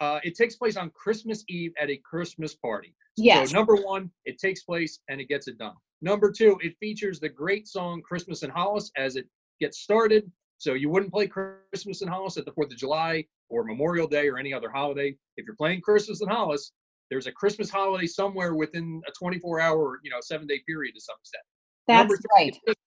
uh, 0.00 0.20
it 0.24 0.34
takes 0.36 0.56
place 0.56 0.76
on 0.76 0.90
Christmas 0.90 1.44
Eve 1.48 1.72
at 1.80 1.90
a 1.90 1.96
Christmas 1.98 2.54
party. 2.54 2.94
Yes. 3.16 3.50
So 3.50 3.56
number 3.56 3.76
one, 3.76 4.10
it 4.24 4.38
takes 4.38 4.62
place 4.62 4.98
and 5.08 5.20
it 5.20 5.28
gets 5.28 5.48
it 5.48 5.58
done. 5.58 5.74
Number 6.00 6.32
two, 6.32 6.58
it 6.62 6.76
features 6.80 7.20
the 7.20 7.28
great 7.28 7.68
song 7.68 8.02
Christmas 8.02 8.42
in 8.42 8.50
Hollis 8.50 8.90
as 8.96 9.16
it 9.16 9.26
gets 9.60 9.78
started. 9.78 10.30
So 10.62 10.74
you 10.74 10.90
wouldn't 10.90 11.12
play 11.12 11.26
Christmas 11.26 12.02
in 12.02 12.08
Hollis 12.08 12.36
at 12.36 12.44
the 12.44 12.52
4th 12.52 12.70
of 12.70 12.76
July 12.76 13.24
or 13.48 13.64
Memorial 13.64 14.06
Day 14.06 14.28
or 14.28 14.38
any 14.38 14.54
other 14.54 14.70
holiday. 14.70 15.16
If 15.36 15.44
you're 15.44 15.56
playing 15.56 15.80
Christmas 15.80 16.22
in 16.22 16.28
Hollis, 16.28 16.70
there's 17.10 17.26
a 17.26 17.32
Christmas 17.32 17.68
holiday 17.68 18.06
somewhere 18.06 18.54
within 18.54 19.02
a 19.08 19.10
24 19.10 19.58
hour, 19.58 19.98
you 20.04 20.10
know, 20.12 20.18
seven 20.20 20.46
day 20.46 20.62
period 20.64 20.92
to 20.94 21.00
some 21.00 21.16
extent. 21.20 21.42
That's 21.88 21.98
number 21.98 22.16
three, 22.16 22.44
right. 22.44 22.56
Just, 22.64 22.78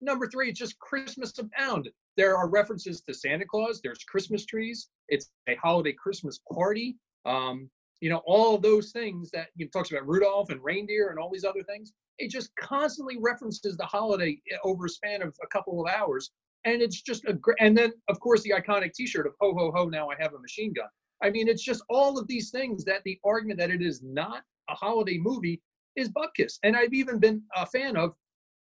number 0.00 0.28
three, 0.28 0.48
it's 0.48 0.58
just 0.58 0.76
Christmas 0.80 1.32
abound. 1.38 1.88
There 2.16 2.36
are 2.36 2.48
references 2.48 3.00
to 3.02 3.14
Santa 3.14 3.44
Claus. 3.48 3.80
There's 3.80 4.02
Christmas 4.02 4.44
trees. 4.44 4.88
It's 5.08 5.30
a 5.48 5.54
holiday 5.54 5.92
Christmas 5.92 6.40
party. 6.52 6.96
Um, 7.26 7.70
you 8.00 8.10
know, 8.10 8.22
all 8.26 8.58
those 8.58 8.90
things 8.90 9.30
that 9.30 9.50
you 9.54 9.66
know, 9.66 9.70
talks 9.72 9.92
about 9.92 10.04
Rudolph 10.04 10.50
and 10.50 10.60
reindeer 10.64 11.10
and 11.10 11.18
all 11.20 11.30
these 11.32 11.44
other 11.44 11.62
things. 11.62 11.92
It 12.18 12.28
just 12.28 12.50
constantly 12.56 13.18
references 13.20 13.76
the 13.76 13.86
holiday 13.86 14.42
eh, 14.50 14.56
over 14.64 14.86
a 14.86 14.88
span 14.88 15.22
of 15.22 15.32
a 15.44 15.46
couple 15.46 15.80
of 15.80 15.94
hours 15.94 16.32
and 16.64 16.82
it's 16.82 17.00
just 17.00 17.24
a 17.26 17.32
great 17.32 17.56
and 17.60 17.76
then 17.76 17.92
of 18.08 18.20
course 18.20 18.42
the 18.42 18.50
iconic 18.50 18.92
t-shirt 18.92 19.26
of 19.26 19.32
ho 19.40 19.54
ho 19.56 19.72
ho 19.74 19.86
now 19.86 20.08
i 20.08 20.14
have 20.18 20.34
a 20.34 20.38
machine 20.38 20.72
gun. 20.72 20.88
I 21.22 21.30
mean 21.30 21.48
it's 21.48 21.62
just 21.62 21.82
all 21.88 22.18
of 22.18 22.26
these 22.26 22.50
things 22.50 22.84
that 22.84 23.02
the 23.04 23.18
argument 23.24 23.58
that 23.58 23.70
it 23.70 23.82
is 23.82 24.02
not 24.02 24.42
a 24.68 24.74
holiday 24.74 25.18
movie 25.18 25.60
is 25.96 26.08
bupkis 26.10 26.58
and 26.62 26.76
i've 26.76 26.94
even 26.94 27.18
been 27.18 27.42
a 27.56 27.66
fan 27.66 27.96
of 27.96 28.14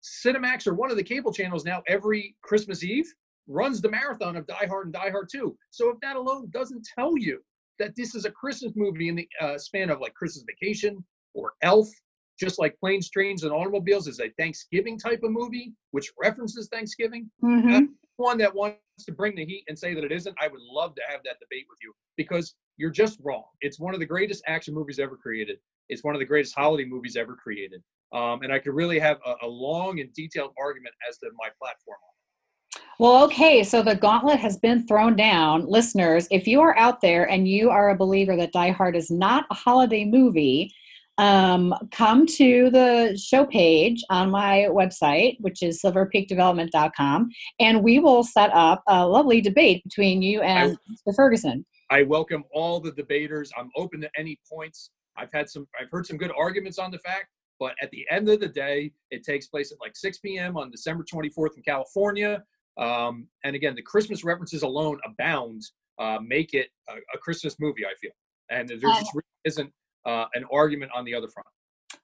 cinemax 0.03 0.67
or 0.67 0.73
one 0.73 0.91
of 0.91 0.97
the 0.97 1.03
cable 1.03 1.31
channels 1.33 1.65
now 1.65 1.81
every 1.87 2.35
christmas 2.41 2.83
eve 2.83 3.11
runs 3.47 3.81
the 3.81 3.89
marathon 3.89 4.35
of 4.35 4.47
die 4.47 4.65
hard 4.67 4.87
and 4.87 4.93
die 4.93 5.09
hard 5.09 5.27
2 5.31 5.55
so 5.69 5.89
if 5.89 5.99
that 6.01 6.15
alone 6.15 6.49
doesn't 6.51 6.87
tell 6.97 7.17
you 7.17 7.39
that 7.79 7.95
this 7.95 8.15
is 8.15 8.25
a 8.25 8.31
christmas 8.31 8.73
movie 8.75 9.09
in 9.09 9.15
the 9.15 9.27
uh, 9.39 9.57
span 9.57 9.89
of 9.89 9.99
like 9.99 10.13
christmas 10.13 10.45
vacation 10.47 11.03
or 11.33 11.53
elf 11.61 11.87
just 12.41 12.59
like 12.59 12.77
Planes, 12.79 13.09
Trains, 13.09 13.43
and 13.43 13.53
Automobiles 13.53 14.07
is 14.07 14.19
a 14.19 14.29
Thanksgiving 14.37 14.97
type 14.97 15.21
of 15.23 15.31
movie, 15.31 15.73
which 15.91 16.11
references 16.21 16.67
Thanksgiving. 16.69 17.29
Mm-hmm. 17.43 17.85
One 18.17 18.37
that 18.39 18.53
wants 18.53 18.79
to 19.05 19.11
bring 19.11 19.35
the 19.35 19.45
heat 19.45 19.63
and 19.67 19.77
say 19.77 19.93
that 19.93 20.03
it 20.03 20.11
isn't, 20.11 20.35
I 20.41 20.47
would 20.47 20.61
love 20.61 20.95
to 20.95 21.01
have 21.07 21.21
that 21.23 21.37
debate 21.39 21.65
with 21.69 21.77
you 21.83 21.93
because 22.17 22.55
you're 22.77 22.89
just 22.89 23.19
wrong. 23.23 23.43
It's 23.61 23.79
one 23.79 23.93
of 23.93 23.99
the 23.99 24.05
greatest 24.05 24.43
action 24.47 24.73
movies 24.73 24.99
ever 24.99 25.15
created. 25.15 25.57
It's 25.89 26.03
one 26.03 26.15
of 26.15 26.19
the 26.19 26.25
greatest 26.25 26.55
holiday 26.55 26.85
movies 26.85 27.15
ever 27.15 27.35
created. 27.35 27.83
Um, 28.13 28.41
and 28.41 28.51
I 28.51 28.59
could 28.59 28.73
really 28.73 28.99
have 28.99 29.19
a, 29.25 29.45
a 29.45 29.47
long 29.47 29.99
and 29.99 30.11
detailed 30.13 30.51
argument 30.59 30.95
as 31.07 31.17
to 31.19 31.27
my 31.39 31.49
platform 31.61 31.97
on 32.03 32.09
it. 32.09 32.81
Well, 32.99 33.23
okay, 33.25 33.63
so 33.63 33.81
the 33.81 33.95
gauntlet 33.95 34.39
has 34.39 34.57
been 34.57 34.85
thrown 34.87 35.15
down. 35.15 35.65
Listeners, 35.67 36.27
if 36.31 36.47
you 36.47 36.61
are 36.61 36.77
out 36.77 37.01
there 37.01 37.29
and 37.29 37.47
you 37.47 37.69
are 37.69 37.89
a 37.89 37.97
believer 37.97 38.35
that 38.35 38.51
Die 38.51 38.69
Hard 38.71 38.95
is 38.95 39.09
not 39.09 39.45
a 39.49 39.55
holiday 39.55 40.05
movie, 40.05 40.71
um, 41.21 41.73
come 41.91 42.25
to 42.25 42.71
the 42.71 43.15
show 43.15 43.45
page 43.45 44.03
on 44.09 44.31
my 44.31 44.65
website, 44.71 45.37
which 45.39 45.61
is 45.61 45.79
silverpeakdevelopment.com, 45.79 47.29
and 47.59 47.83
we 47.83 47.99
will 47.99 48.23
set 48.23 48.49
up 48.53 48.81
a 48.87 49.07
lovely 49.07 49.39
debate 49.39 49.83
between 49.83 50.23
you 50.23 50.41
and 50.41 50.77
I, 50.89 51.11
Mr. 51.11 51.15
Ferguson. 51.15 51.63
I 51.91 52.01
welcome 52.01 52.43
all 52.51 52.79
the 52.79 52.91
debaters. 52.93 53.51
I'm 53.55 53.69
open 53.77 54.01
to 54.01 54.09
any 54.17 54.39
points. 54.51 54.89
I've 55.15 55.31
had 55.31 55.47
some, 55.47 55.67
I've 55.79 55.91
heard 55.91 56.07
some 56.07 56.17
good 56.17 56.31
arguments 56.35 56.79
on 56.79 56.89
the 56.89 56.97
fact, 56.99 57.27
but 57.59 57.75
at 57.83 57.91
the 57.91 58.03
end 58.09 58.27
of 58.27 58.39
the 58.39 58.47
day, 58.47 58.91
it 59.11 59.23
takes 59.23 59.45
place 59.45 59.71
at 59.71 59.79
like 59.79 59.95
6 59.95 60.17
p.m. 60.19 60.57
on 60.57 60.71
December 60.71 61.03
24th 61.03 61.55
in 61.55 61.61
California. 61.61 62.43
Um, 62.79 63.27
and 63.43 63.55
again, 63.55 63.75
the 63.75 63.83
Christmas 63.83 64.23
references 64.23 64.63
alone 64.63 64.99
abound, 65.05 65.61
uh, 65.99 66.17
make 66.25 66.55
it 66.55 66.69
a, 66.89 66.93
a, 67.13 67.17
Christmas 67.19 67.57
movie, 67.59 67.85
I 67.85 67.93
feel. 68.01 68.11
And 68.49 68.67
there 68.67 68.77
just 68.77 69.11
really 69.13 69.23
isn't 69.45 69.71
uh, 70.05 70.25
an 70.33 70.45
argument 70.51 70.91
on 70.95 71.05
the 71.05 71.13
other 71.13 71.27
front. 71.27 71.47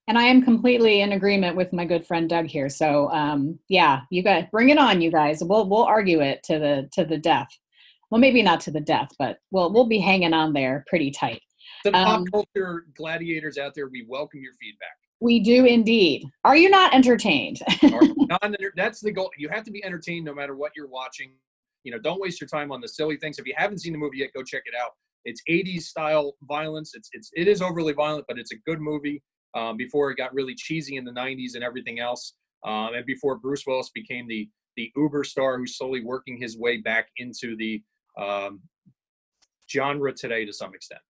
And 0.08 0.18
I 0.18 0.24
am 0.24 0.42
completely 0.42 1.02
in 1.02 1.12
agreement 1.12 1.56
with 1.56 1.74
my 1.74 1.86
good 1.86 2.06
friend 2.06 2.30
Doug 2.30 2.46
here. 2.46 2.70
So 2.70 3.10
um, 3.12 3.60
yeah, 3.68 4.02
you 4.10 4.24
guys 4.24 4.46
bring 4.52 4.70
it 4.70 4.78
on, 4.78 5.02
you 5.02 5.12
guys. 5.12 5.44
We'll 5.44 5.68
we'll 5.68 5.84
argue 5.84 6.22
it 6.22 6.44
to 6.44 6.60
the 6.60 6.90
to 6.94 7.06
the 7.06 7.18
death. 7.18 7.50
Well, 8.10 8.22
maybe 8.22 8.42
not 8.42 8.62
to 8.62 8.72
the 8.72 8.80
death, 8.80 9.10
but 9.20 9.40
we'll 9.52 9.72
we'll 9.74 9.88
be 9.88 10.00
hanging 10.00 10.34
on 10.34 10.54
there 10.54 10.86
pretty 10.88 11.12
tight. 11.12 11.42
The 11.84 11.94
um, 11.96 12.26
pop 12.26 12.46
culture 12.56 12.86
gladiators 12.96 13.58
out 13.58 13.74
there, 13.76 13.90
we 13.90 14.06
welcome 14.08 14.42
your 14.42 14.54
feedback. 14.54 14.96
We 15.20 15.40
do 15.40 15.66
indeed. 15.66 16.24
Are 16.46 16.56
you 16.56 16.70
not 16.70 16.94
entertained? 16.94 17.60
that's 18.76 19.02
the 19.02 19.12
goal. 19.12 19.32
You 19.38 19.50
have 19.50 19.64
to 19.64 19.72
be 19.72 19.84
entertained 19.84 20.26
no 20.26 20.34
matter 20.34 20.56
what 20.56 20.72
you're 20.76 20.88
watching. 20.88 21.32
You 21.84 21.92
know, 21.92 22.00
don't 22.00 22.22
waste 22.22 22.40
your 22.40 22.48
time 22.48 22.72
on 22.72 22.82
the 22.82 22.88
silly 22.88 23.18
things. 23.18 23.40
If 23.40 23.48
you 23.48 23.54
haven't 23.58 23.80
seen 23.80 23.94
the 23.94 23.98
movie 23.98 24.18
yet, 24.20 24.30
go 24.34 24.44
check 24.44 24.64
it 24.66 24.74
out. 24.80 24.92
It's 25.28 25.42
80s 25.50 25.82
style 25.82 26.36
violence. 26.44 26.92
It's 26.96 27.10
it's 27.12 27.30
it 27.36 27.48
is 27.48 27.62
overly 27.62 27.94
violent, 27.94 28.26
but 28.28 28.40
it's 28.40 28.54
a 28.54 28.58
good 28.66 28.80
movie. 28.80 29.22
Um, 29.56 29.76
before 29.76 30.12
it 30.12 30.18
got 30.18 30.34
really 30.34 30.56
cheesy 30.56 30.98
in 30.98 31.06
the 31.06 31.12
90s 31.12 31.56
and 31.56 31.64
everything 31.64 32.00
else, 32.00 32.34
um, 32.66 32.94
and 32.96 33.06
before 33.06 33.38
Bruce 33.38 33.64
Willis 33.68 33.92
became 33.94 34.28
the 34.28 34.50
the 34.78 34.92
uber 34.96 35.24
star 35.24 35.58
who's 35.58 35.78
slowly 35.78 36.04
working 36.04 36.38
his 36.40 36.58
way 36.58 36.78
back 36.78 37.08
into 37.18 37.58
the 37.58 37.84
um, 38.18 38.62
genre 39.70 40.14
today 40.14 40.46
to 40.46 40.54
some 40.54 40.74
extent. 40.74 41.02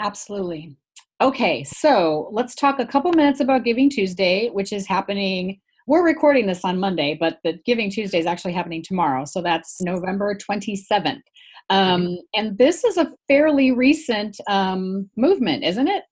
Absolutely. 0.00 0.76
Okay, 1.20 1.62
so 1.64 2.30
let's 2.32 2.54
talk 2.54 2.78
a 2.78 2.86
couple 2.86 3.12
minutes 3.12 3.40
about 3.40 3.64
Giving 3.64 3.90
Tuesday, 3.90 4.48
which 4.48 4.72
is 4.72 4.86
happening. 4.86 5.60
We're 5.86 6.04
recording 6.04 6.46
this 6.46 6.64
on 6.64 6.80
Monday, 6.80 7.14
but 7.18 7.40
the 7.44 7.58
Giving 7.66 7.90
Tuesday 7.90 8.18
is 8.18 8.26
actually 8.26 8.54
happening 8.54 8.82
tomorrow. 8.82 9.26
So 9.26 9.42
that's 9.42 9.82
November 9.82 10.34
27th. 10.34 11.20
Um, 11.70 12.02
mm-hmm. 12.02 12.14
and 12.34 12.58
this 12.58 12.84
is 12.84 12.96
a 12.96 13.12
fairly 13.28 13.70
recent 13.70 14.38
um, 14.48 15.08
movement, 15.16 15.64
isn't 15.64 15.88
it? 15.88 16.02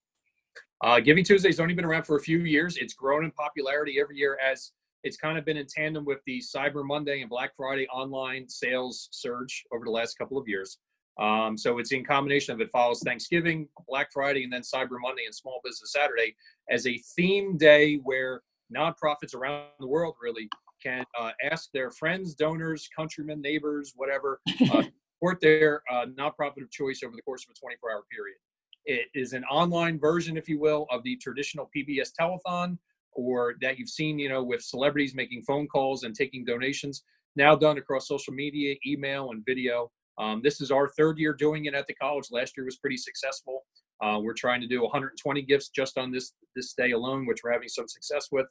Uh, 0.82 1.00
Giving 1.00 1.24
Tuesday's 1.24 1.58
only 1.58 1.74
been 1.74 1.84
around 1.84 2.04
for 2.04 2.16
a 2.16 2.20
few 2.20 2.38
years. 2.38 2.76
It's 2.76 2.94
grown 2.94 3.24
in 3.24 3.32
popularity 3.32 3.98
every 4.00 4.16
year 4.16 4.38
as 4.38 4.70
it's 5.02 5.16
kind 5.16 5.36
of 5.36 5.44
been 5.44 5.56
in 5.56 5.66
tandem 5.66 6.04
with 6.04 6.20
the 6.26 6.40
Cyber 6.40 6.84
Monday 6.86 7.20
and 7.20 7.28
Black 7.28 7.56
Friday 7.56 7.88
online 7.88 8.48
sales 8.48 9.08
surge 9.10 9.64
over 9.72 9.84
the 9.84 9.90
last 9.90 10.16
couple 10.16 10.38
of 10.38 10.46
years. 10.46 10.78
Um, 11.18 11.58
so 11.58 11.78
it's 11.78 11.90
in 11.90 12.04
combination 12.04 12.54
of 12.54 12.60
it 12.60 12.70
follows 12.70 13.02
Thanksgiving, 13.04 13.68
Black 13.88 14.12
Friday, 14.12 14.44
and 14.44 14.52
then 14.52 14.62
Cyber 14.62 14.98
Monday 15.00 15.24
and 15.24 15.34
Small 15.34 15.60
Business 15.64 15.92
Saturday 15.92 16.36
as 16.70 16.86
a 16.86 16.98
theme 17.16 17.56
day 17.56 17.96
where 17.96 18.42
nonprofits 18.74 19.34
around 19.34 19.66
the 19.80 19.86
world 19.88 20.14
really 20.22 20.48
can 20.80 21.04
uh, 21.18 21.32
ask 21.50 21.70
their 21.72 21.90
friends, 21.90 22.34
donors, 22.34 22.88
countrymen, 22.94 23.40
neighbors, 23.40 23.94
whatever, 23.96 24.40
uh, 24.72 24.84
support 25.18 25.40
their 25.40 25.82
uh, 25.90 26.06
nonprofit 26.18 26.62
of 26.62 26.70
choice 26.70 27.00
over 27.04 27.14
the 27.14 27.22
course 27.22 27.44
of 27.44 27.50
a 27.50 27.58
24 27.58 27.92
hour 27.92 28.02
period. 28.10 28.36
It 28.84 29.08
is 29.14 29.32
an 29.32 29.44
online 29.44 29.98
version, 29.98 30.36
if 30.36 30.48
you 30.48 30.60
will, 30.60 30.86
of 30.90 31.02
the 31.02 31.16
traditional 31.16 31.68
PBS 31.76 32.10
telethon 32.18 32.78
or 33.12 33.54
that 33.60 33.78
you've 33.78 33.88
seen, 33.88 34.18
you 34.18 34.28
know, 34.28 34.44
with 34.44 34.62
celebrities 34.62 35.14
making 35.14 35.42
phone 35.42 35.66
calls 35.66 36.04
and 36.04 36.14
taking 36.14 36.44
donations, 36.44 37.02
now 37.34 37.56
done 37.56 37.78
across 37.78 38.06
social 38.06 38.32
media, 38.32 38.76
email, 38.86 39.30
and 39.32 39.44
video. 39.44 39.90
Um, 40.18 40.40
this 40.42 40.60
is 40.60 40.70
our 40.70 40.88
third 40.88 41.18
year 41.18 41.32
doing 41.32 41.64
it 41.64 41.74
at 41.74 41.86
the 41.86 41.94
college. 41.94 42.26
Last 42.30 42.56
year 42.56 42.64
was 42.64 42.78
pretty 42.78 42.96
successful. 42.96 43.64
Uh, 44.02 44.20
we're 44.22 44.34
trying 44.34 44.60
to 44.60 44.68
do 44.68 44.82
120 44.82 45.42
gifts 45.42 45.68
just 45.70 45.98
on 45.98 46.12
this 46.12 46.32
this 46.54 46.74
day 46.74 46.92
alone, 46.92 47.26
which 47.26 47.40
we're 47.42 47.52
having 47.52 47.68
some 47.68 47.88
success 47.88 48.28
with. 48.30 48.46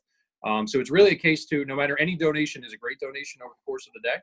Um, 0.45 0.67
so 0.67 0.79
it's 0.79 0.91
really 0.91 1.11
a 1.11 1.15
case 1.15 1.45
to 1.47 1.65
no 1.65 1.75
matter 1.75 1.97
any 1.99 2.15
donation 2.15 2.63
is 2.63 2.73
a 2.73 2.77
great 2.77 2.99
donation 2.99 3.41
over 3.41 3.53
the 3.57 3.65
course 3.65 3.87
of 3.87 3.93
the 3.93 4.01
day 4.01 4.17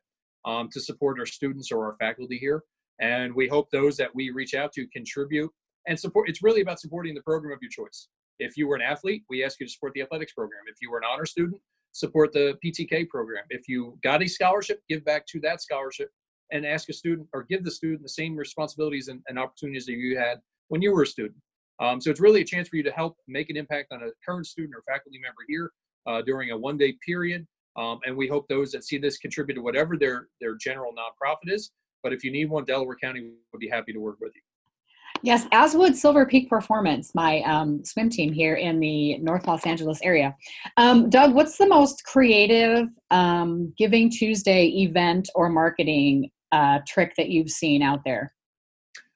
um, 0.45 0.69
to 0.73 0.81
support 0.81 1.19
our 1.19 1.27
students 1.27 1.71
or 1.73 1.85
our 1.87 1.95
faculty 1.95 2.39
here. 2.39 2.63
And 3.01 3.35
we 3.35 3.49
hope 3.49 3.71
those 3.71 3.97
that 3.97 4.15
we 4.15 4.31
reach 4.31 4.55
out 4.55 4.73
to 4.75 4.87
contribute 4.89 5.51
and 5.87 5.99
support. 5.99 6.29
It's 6.29 6.43
really 6.43 6.61
about 6.61 6.81
supporting 6.81 7.15
the 7.15 7.23
program 7.23 7.53
of 7.53 7.59
your 7.61 7.71
choice. 7.71 8.09
If 8.39 8.57
you 8.57 8.67
were 8.67 8.77
an 8.77 8.83
athlete, 8.83 9.25
we 9.29 9.45
ask 9.45 9.61
you 9.61 9.67
to 9.67 9.73
support 9.73 9.93
the 9.95 10.03
athletics 10.03 10.33
program. 10.33 10.63
If 10.69 10.77
you 10.81 10.91
were 10.91 10.99
an 10.99 11.05
honor 11.11 11.27
student, 11.27 11.61
support 11.93 12.33
the 12.33 12.59
PTK 12.65 13.09
program. 13.09 13.45
If 13.51 13.69
you 13.69 13.99
got 14.03 14.23
a 14.23 14.27
scholarship, 14.27 14.81
give 14.89 15.05
back 15.05 15.27
to 15.29 15.41
that 15.41 15.63
scholarship 15.63 16.11
and 16.51 16.67
ask 16.67 16.89
a 16.89 16.93
student 16.93 17.29
or 17.33 17.45
give 17.45 17.65
the 17.65 17.71
student 17.71 18.03
the 18.03 18.09
same 18.09 18.37
responsibilities 18.37 19.09
and, 19.09 19.23
and 19.29 19.39
opportunities 19.39 19.87
that 19.87 19.93
you 19.93 20.19
had 20.19 20.39
when 20.69 20.83
you 20.83 20.93
were 20.93 21.03
a 21.03 21.07
student. 21.07 21.37
Um, 21.81 22.01
so 22.01 22.11
it's 22.11 22.21
really 22.21 22.41
a 22.41 22.45
chance 22.45 22.69
for 22.69 22.77
you 22.77 22.83
to 22.83 22.93
help 22.93 23.17
make 23.27 23.51
an 23.51 23.57
impact 23.57 23.93
on 23.93 24.03
a 24.03 24.11
current 24.25 24.47
student 24.47 24.75
or 24.75 24.83
faculty 24.83 25.19
member 25.19 25.43
here 25.49 25.71
uh, 26.07 26.23
during 26.23 26.51
a 26.51 26.59
one 26.59 26.77
day 26.77 26.97
period. 27.05 27.47
Um, 27.77 27.99
and 28.07 28.17
we 28.17 28.29
hope 28.29 28.47
those 28.49 28.71
that 28.73 28.85
see 28.85 28.99
this 28.99 29.19
contribute 29.19 29.57
to 29.57 29.63
whatever 29.63 29.97
their, 29.97 30.29
their 30.41 30.57
general 30.57 30.93
nonprofit 30.93 31.53
is. 31.53 31.71
But 32.03 32.13
if 32.13 32.23
you 32.23 32.31
need 32.31 32.47
one, 32.51 32.65
Delaware 32.65 32.97
County 32.97 33.31
would 33.53 33.59
be 33.59 33.69
happy 33.69 33.93
to 33.93 33.99
work 33.99 34.19
with 34.21 34.33
you. 34.35 34.43
Yes, 35.23 35.47
as 35.53 35.75
would 35.75 35.97
Silver 35.97 36.27
Peak 36.27 36.51
Performance, 36.51 37.15
my 37.15 37.41
um, 37.43 37.83
swim 37.83 38.11
team 38.11 38.31
here 38.31 38.57
in 38.57 38.79
the 38.79 39.17
North 39.19 39.47
Los 39.47 39.65
Angeles 39.65 39.99
area. 40.03 40.37
Um, 40.77 41.09
Doug, 41.09 41.33
what's 41.33 41.57
the 41.57 41.67
most 41.67 42.05
creative 42.05 42.89
um, 43.11 43.73
Giving 43.79 44.11
Tuesday 44.11 44.67
event 44.83 45.31
or 45.35 45.49
marketing 45.49 46.31
uh, 46.53 46.81
trick 46.87 47.15
that 47.17 47.31
you've 47.31 47.49
seen 47.49 47.81
out 47.81 48.01
there? 48.05 48.35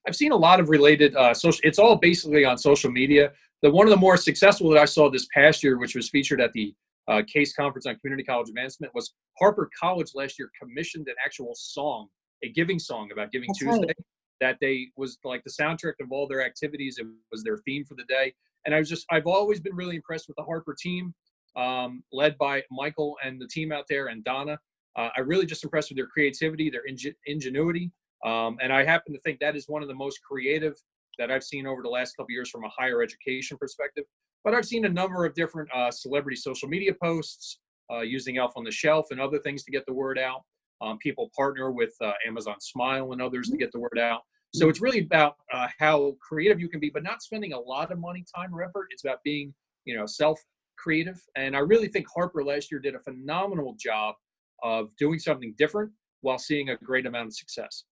I've 0.07 0.17
seen 0.17 0.33
a 0.33 0.37
lot 0.37 0.61
of 0.61 0.71
related 0.71 1.15
uh, 1.15 1.35
social. 1.35 1.61
It's 1.63 1.79
all 1.79 1.97
basically 1.97 2.47
on 2.47 2.57
social 2.57 2.91
media. 2.91 3.33
The 3.61 3.71
one 3.71 3.87
of 3.87 3.91
the 3.91 3.99
more 3.99 4.17
successful 4.17 4.71
that 4.71 4.81
I 4.81 4.87
saw 4.87 5.11
this 5.11 5.27
past 5.35 5.63
year, 5.63 5.79
which 5.79 5.95
was 5.95 6.09
featured 6.09 6.41
at 6.41 6.55
the 6.55 6.75
uh, 7.09 7.23
Case 7.33 7.55
Conference 7.55 7.87
on 7.87 7.97
Community 7.97 8.25
College 8.25 8.49
Advancement, 8.49 8.95
was 8.95 9.15
Harper 9.39 9.71
College 9.79 10.11
last 10.15 10.39
year 10.39 10.51
commissioned 10.61 11.09
an 11.09 11.15
actual 11.25 11.53
song, 11.55 12.09
a 12.45 12.51
giving 12.51 12.79
song 12.79 13.11
about 13.13 13.33
Giving 13.33 13.49
That's 13.49 13.59
Tuesday. 13.59 13.87
Right. 13.87 13.97
That 14.41 14.59
they 14.61 14.87
was 14.97 15.19
like 15.25 15.43
the 15.43 15.51
soundtrack 15.51 15.95
of 16.01 16.13
all 16.13 16.29
their 16.29 16.45
activities. 16.45 16.99
It 16.99 17.07
was 17.33 17.43
their 17.43 17.57
theme 17.59 17.85
for 17.85 17.97
the 17.97 18.05
day, 18.09 18.33
and 18.67 18.75
I 18.75 18.79
was 18.79 18.89
just 18.89 19.05
I've 19.11 19.27
always 19.27 19.59
been 19.59 19.75
really 19.75 19.97
impressed 19.97 20.29
with 20.29 20.37
the 20.37 20.45
Harper 20.45 20.77
team, 20.81 21.13
um, 21.57 22.05
led 22.13 22.39
by 22.39 22.63
Michael 22.71 23.17
and 23.25 23.41
the 23.41 23.49
team 23.49 23.73
out 23.73 23.87
there 23.89 24.07
and 24.07 24.23
Donna 24.23 24.59
uh, 24.99 25.11
I 25.17 25.21
really 25.21 25.47
just 25.47 25.63
impressed 25.63 25.91
with 25.91 25.97
their 25.97 26.09
creativity, 26.09 26.71
their 26.71 26.87
ingen- 26.87 27.15
ingenuity, 27.27 27.93
um, 28.25 28.59
and 28.61 28.73
I 28.73 28.85
happen 28.85 29.13
to 29.13 29.21
think 29.21 29.39
that 29.39 29.55
is 29.55 29.69
one 29.69 29.81
of 29.81 29.89
the 29.89 29.95
most 29.95 30.21
creative 30.29 30.75
that 31.19 31.31
I've 31.31 31.45
seen 31.45 31.67
over 31.67 31.83
the 31.83 31.89
last 31.89 32.17
couple 32.17 32.33
years 32.33 32.51
from 32.51 32.65
a 32.65 32.69
higher 32.69 33.01
education 33.01 33.57
perspective. 33.59 34.05
But 34.49 34.55
I've 34.55 34.65
seen 34.65 34.87
a 34.87 34.89
number 34.89 35.27
of 35.27 35.35
different 35.35 35.69
uh, 35.75 35.91
celebrity 35.91 36.37
social 36.37 36.71
media 36.71 36.95
posts 36.95 37.59
uh, 37.93 38.01
using 38.01 38.39
Elf 38.39 38.53
on 38.57 38.65
the 38.65 38.71
Shelf 38.71 39.09
and 39.11 39.21
other 39.21 39.39
things 39.41 39.63
to 39.65 39.71
get 39.71 39.85
the 39.85 39.93
word 39.93 40.19
out. 40.19 40.41
Um, 40.81 40.97
people 40.97 41.31
partner 41.37 41.71
with 41.71 41.93
uh, 42.01 42.13
Amazon 42.27 42.55
Smile 42.59 43.13
and 43.13 43.21
others 43.21 43.51
to 43.51 43.59
get 43.59 43.73
the 43.73 43.79
word 43.79 43.99
out. 44.01 44.23
So 44.55 44.71
it's 44.71 44.81
really 44.81 45.01
about 45.01 45.35
uh, 45.53 45.67
how 45.79 46.17
creative 46.27 46.63
you 46.63 46.71
can 46.71 46.81
be, 46.81 46.89
but 46.89 47.03
not 47.03 47.21
spending 47.21 47.53
a 47.53 47.61
lot 47.61 47.93
of 47.93 47.99
money, 47.99 48.25
time, 48.35 48.55
or 48.55 48.63
effort. 48.63 48.87
It's 48.91 49.05
about 49.05 49.19
being, 49.23 49.53
you 49.85 49.95
know, 49.95 50.07
self 50.07 50.41
creative. 50.79 51.21
And 51.37 51.55
I 51.55 51.59
really 51.59 51.89
think 51.89 52.07
Harper 52.09 52.43
last 52.43 52.73
year 52.73 52.81
did 52.81 52.95
a 52.95 53.01
phenomenal 53.01 53.77
job 53.79 54.15
of 54.63 54.89
doing 54.97 55.19
something 55.19 55.55
different 55.59 55.93
while 56.23 56.39
seeing 56.39 56.71
a 56.71 56.77
great 56.79 57.05
amount 57.05 57.27
of 57.27 57.35
success. 57.35 57.85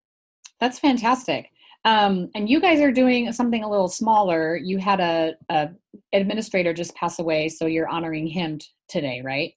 That's 0.58 0.78
fantastic. 0.78 1.50
Um, 1.86 2.30
and 2.34 2.50
you 2.50 2.60
guys 2.60 2.80
are 2.80 2.90
doing 2.90 3.32
something 3.32 3.62
a 3.62 3.70
little 3.70 3.86
smaller. 3.86 4.56
You 4.56 4.78
had 4.78 4.98
a, 4.98 5.34
a 5.48 5.70
administrator 6.12 6.74
just 6.74 6.96
pass 6.96 7.20
away, 7.20 7.48
so 7.48 7.66
you're 7.66 7.88
honoring 7.88 8.26
him 8.26 8.58
t- 8.58 8.66
today, 8.88 9.22
right? 9.24 9.54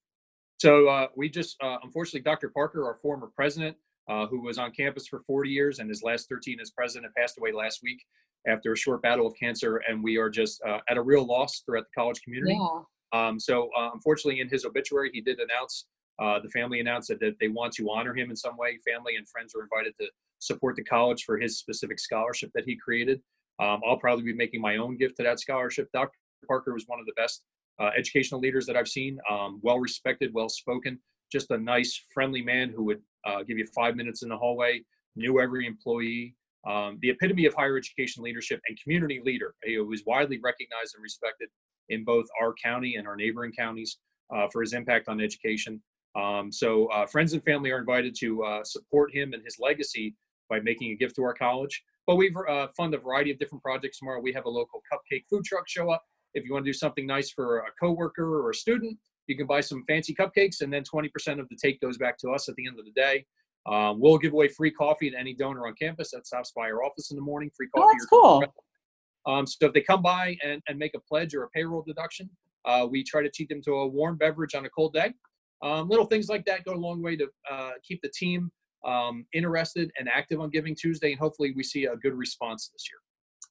So 0.59 0.87
uh, 0.87 1.07
we 1.15 1.27
just, 1.27 1.57
uh, 1.63 1.77
unfortunately, 1.81 2.21
Dr. 2.21 2.49
Parker, 2.49 2.85
our 2.85 2.97
former 3.01 3.31
president, 3.35 3.75
uh, 4.07 4.27
who 4.27 4.41
was 4.41 4.59
on 4.59 4.71
campus 4.71 5.07
for 5.07 5.21
40 5.25 5.49
years 5.49 5.79
and 5.79 5.89
his 5.89 6.03
last 6.03 6.29
13 6.29 6.59
as 6.61 6.69
president, 6.69 7.11
passed 7.15 7.39
away 7.39 7.51
last 7.51 7.79
week 7.81 8.05
after 8.47 8.73
a 8.73 8.77
short 8.77 9.01
battle 9.01 9.25
of 9.25 9.33
cancer, 9.35 9.77
and 9.89 10.03
we 10.03 10.17
are 10.17 10.29
just 10.29 10.61
uh, 10.67 10.79
at 10.87 10.97
a 10.97 11.01
real 11.01 11.25
loss 11.25 11.63
throughout 11.65 11.85
the 11.85 11.99
college 11.99 12.21
community. 12.21 12.59
Yeah. 12.59 12.81
Um, 13.11 13.39
so, 13.39 13.69
uh, 13.75 13.89
unfortunately, 13.91 14.39
in 14.39 14.49
his 14.49 14.65
obituary, 14.65 15.09
he 15.11 15.21
did 15.21 15.39
announce 15.39 15.85
uh, 16.19 16.39
the 16.39 16.49
family 16.49 16.79
announced 16.79 17.07
that, 17.07 17.19
that 17.21 17.37
they 17.39 17.47
want 17.47 17.73
to 17.73 17.89
honor 17.89 18.13
him 18.13 18.29
in 18.29 18.35
some 18.35 18.55
way. 18.55 18.77
Family 18.85 19.15
and 19.15 19.27
friends 19.27 19.55
are 19.55 19.63
invited 19.63 19.93
to 19.99 20.07
support 20.39 20.75
the 20.75 20.83
college 20.83 21.23
for 21.23 21.37
his 21.37 21.59
specific 21.59 21.99
scholarship 21.99 22.51
that 22.55 22.63
he 22.65 22.75
created. 22.75 23.21
Um, 23.59 23.81
I'll 23.87 23.97
probably 23.97 24.23
be 24.23 24.33
making 24.33 24.61
my 24.61 24.77
own 24.77 24.97
gift 24.97 25.17
to 25.17 25.23
that 25.23 25.39
scholarship. 25.39 25.89
Dr. 25.93 26.17
Parker 26.47 26.73
was 26.73 26.85
one 26.87 26.99
of 26.99 27.05
the 27.05 27.13
best 27.17 27.43
uh, 27.79 27.89
educational 27.97 28.39
leaders 28.39 28.65
that 28.65 28.75
I've 28.75 28.87
seen. 28.87 29.19
Um, 29.29 29.59
well 29.61 29.79
respected, 29.79 30.33
well 30.33 30.49
spoken, 30.49 30.99
just 31.31 31.51
a 31.51 31.57
nice, 31.57 32.01
friendly 32.13 32.41
man 32.41 32.73
who 32.75 32.83
would 32.85 33.01
uh, 33.25 33.43
give 33.43 33.57
you 33.57 33.67
five 33.75 33.95
minutes 33.95 34.23
in 34.23 34.29
the 34.29 34.37
hallway, 34.37 34.81
knew 35.15 35.39
every 35.39 35.65
employee. 35.65 36.35
Um, 36.67 36.99
the 37.01 37.09
epitome 37.09 37.45
of 37.45 37.53
higher 37.53 37.77
education 37.77 38.21
leadership 38.21 38.59
and 38.67 38.77
community 38.81 39.21
leader. 39.23 39.55
He 39.63 39.77
was 39.79 40.03
widely 40.05 40.39
recognized 40.43 40.93
and 40.95 41.01
respected 41.01 41.49
in 41.87 42.03
both 42.03 42.25
our 42.41 42.53
county 42.61 42.95
and 42.95 43.07
our 43.07 43.15
neighboring 43.15 43.53
counties 43.57 43.97
uh, 44.33 44.47
for 44.51 44.61
his 44.61 44.73
impact 44.73 45.07
on 45.07 45.21
education. 45.21 45.81
Um, 46.15 46.51
so 46.51 46.87
uh, 46.87 47.05
friends 47.05 47.33
and 47.33 47.43
family 47.43 47.71
are 47.71 47.79
invited 47.79 48.15
to 48.19 48.43
uh, 48.43 48.63
support 48.63 49.13
him 49.13 49.33
and 49.33 49.43
his 49.43 49.57
legacy 49.59 50.15
by 50.49 50.59
making 50.59 50.91
a 50.91 50.95
gift 50.95 51.15
to 51.15 51.23
our 51.23 51.33
college. 51.33 51.83
But 52.07 52.15
we've 52.15 52.35
uh, 52.49 52.67
funded 52.75 52.99
a 52.99 53.03
variety 53.03 53.31
of 53.31 53.39
different 53.39 53.63
projects 53.63 53.99
tomorrow. 53.99 54.19
We 54.19 54.33
have 54.33 54.45
a 54.45 54.49
local 54.49 54.81
cupcake 54.91 55.23
food 55.29 55.45
truck 55.45 55.67
show 55.67 55.91
up. 55.91 56.03
If 56.33 56.45
you 56.45 56.53
want 56.53 56.65
to 56.65 56.69
do 56.69 56.77
something 56.77 57.05
nice 57.05 57.31
for 57.31 57.59
a 57.59 57.71
coworker 57.79 58.41
or 58.41 58.49
a 58.49 58.53
student, 58.53 58.97
you 59.27 59.37
can 59.37 59.45
buy 59.45 59.61
some 59.61 59.83
fancy 59.87 60.15
cupcakes, 60.15 60.61
and 60.61 60.73
then 60.73 60.83
20% 60.83 61.39
of 61.39 61.47
the 61.49 61.57
take 61.61 61.79
goes 61.81 61.97
back 61.97 62.17
to 62.19 62.31
us 62.31 62.49
at 62.49 62.55
the 62.55 62.67
end 62.67 62.79
of 62.79 62.85
the 62.85 62.91
day. 62.91 63.25
Um, 63.67 63.99
we'll 63.99 64.17
give 64.17 64.33
away 64.33 64.47
free 64.47 64.71
coffee 64.71 65.11
to 65.11 65.17
any 65.17 65.35
donor 65.35 65.67
on 65.67 65.75
campus 65.75 66.11
that 66.11 66.25
stops 66.25 66.51
by 66.55 66.63
our 66.63 66.83
office 66.83 67.11
in 67.11 67.15
the 67.15 67.21
morning. 67.21 67.51
Free 67.55 67.67
coffee. 67.75 67.85
Oh, 67.85 67.91
that's 67.91 68.05
cool. 68.05 68.43
Um, 69.27 69.45
so 69.45 69.67
if 69.67 69.73
they 69.73 69.81
come 69.81 70.01
by 70.01 70.35
and, 70.43 70.61
and 70.67 70.79
make 70.79 70.95
a 70.95 70.99
pledge 70.99 71.35
or 71.35 71.43
a 71.43 71.49
payroll 71.49 71.83
deduction, 71.85 72.29
uh, 72.65 72.87
we 72.89 73.03
try 73.03 73.21
to 73.21 73.29
treat 73.29 73.49
them 73.49 73.61
to 73.63 73.73
a 73.73 73.87
warm 73.87 74.17
beverage 74.17 74.55
on 74.55 74.65
a 74.65 74.69
cold 74.69 74.93
day. 74.93 75.13
Um, 75.61 75.89
little 75.89 76.05
things 76.05 76.29
like 76.29 76.45
that 76.45 76.63
go 76.63 76.73
a 76.73 76.75
long 76.75 77.01
way 77.01 77.15
to 77.17 77.27
uh, 77.51 77.71
keep 77.83 78.01
the 78.01 78.09
team 78.09 78.51
um, 78.85 79.25
interested 79.33 79.91
and 79.97 80.07
active 80.09 80.39
on 80.39 80.49
Giving 80.49 80.75
Tuesday, 80.75 81.11
and 81.11 81.19
hopefully 81.19 81.53
we 81.55 81.63
see 81.63 81.85
a 81.85 81.95
good 81.95 82.13
response 82.13 82.69
this 82.73 82.85
year. 82.89 82.99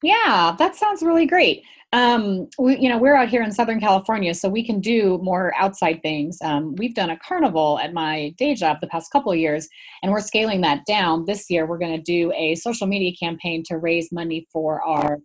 Yeah, 0.01 0.55
that 0.57 0.75
sounds 0.75 1.03
really 1.03 1.25
great. 1.25 1.63
Um, 1.91 2.47
we, 2.57 2.77
you 2.77 2.87
know, 2.87 2.97
we're 2.97 3.15
out 3.15 3.27
here 3.27 3.43
in 3.43 3.51
Southern 3.51 3.81
California, 3.81 4.33
so 4.33 4.47
we 4.47 4.65
can 4.65 4.79
do 4.79 5.19
more 5.21 5.53
outside 5.57 6.01
things. 6.01 6.37
Um, 6.41 6.75
we've 6.77 6.95
done 6.95 7.09
a 7.09 7.17
carnival 7.17 7.79
at 7.79 7.93
my 7.93 8.33
day 8.37 8.55
job 8.55 8.77
the 8.79 8.87
past 8.87 9.11
couple 9.11 9.31
of 9.31 9.37
years, 9.37 9.67
and 10.01 10.11
we're 10.11 10.21
scaling 10.21 10.61
that 10.61 10.85
down. 10.85 11.25
This 11.25 11.49
year, 11.49 11.65
we're 11.65 11.79
going 11.79 11.97
to 11.97 12.01
do 12.01 12.31
a 12.33 12.55
social 12.55 12.87
media 12.87 13.11
campaign 13.19 13.63
to 13.65 13.77
raise 13.77 14.11
money 14.11 14.47
for 14.53 14.81
our 14.83 15.19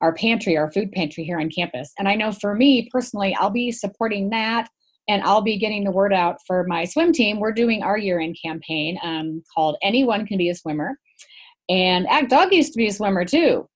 our 0.00 0.14
pantry, 0.14 0.56
our 0.56 0.70
food 0.70 0.92
pantry 0.92 1.24
here 1.24 1.40
on 1.40 1.50
campus. 1.50 1.92
And 1.98 2.08
I 2.08 2.14
know 2.14 2.30
for 2.30 2.54
me 2.54 2.88
personally, 2.92 3.34
I'll 3.34 3.50
be 3.50 3.72
supporting 3.72 4.30
that 4.30 4.68
and 5.08 5.22
I'll 5.22 5.42
be 5.42 5.58
getting 5.58 5.84
the 5.84 5.90
word 5.90 6.12
out 6.12 6.36
for 6.46 6.64
my 6.64 6.84
swim 6.84 7.12
team. 7.12 7.40
We're 7.40 7.52
doing 7.52 7.82
our 7.82 7.98
year 7.98 8.20
end 8.20 8.36
campaign 8.42 8.98
um, 9.02 9.42
called 9.54 9.76
Anyone 9.82 10.26
Can 10.26 10.38
Be 10.38 10.50
a 10.50 10.54
Swimmer. 10.54 10.98
And 11.68 12.06
Act 12.08 12.30
Dog 12.30 12.52
used 12.52 12.72
to 12.72 12.76
be 12.76 12.86
a 12.86 12.92
swimmer 12.92 13.24
too. 13.24 13.68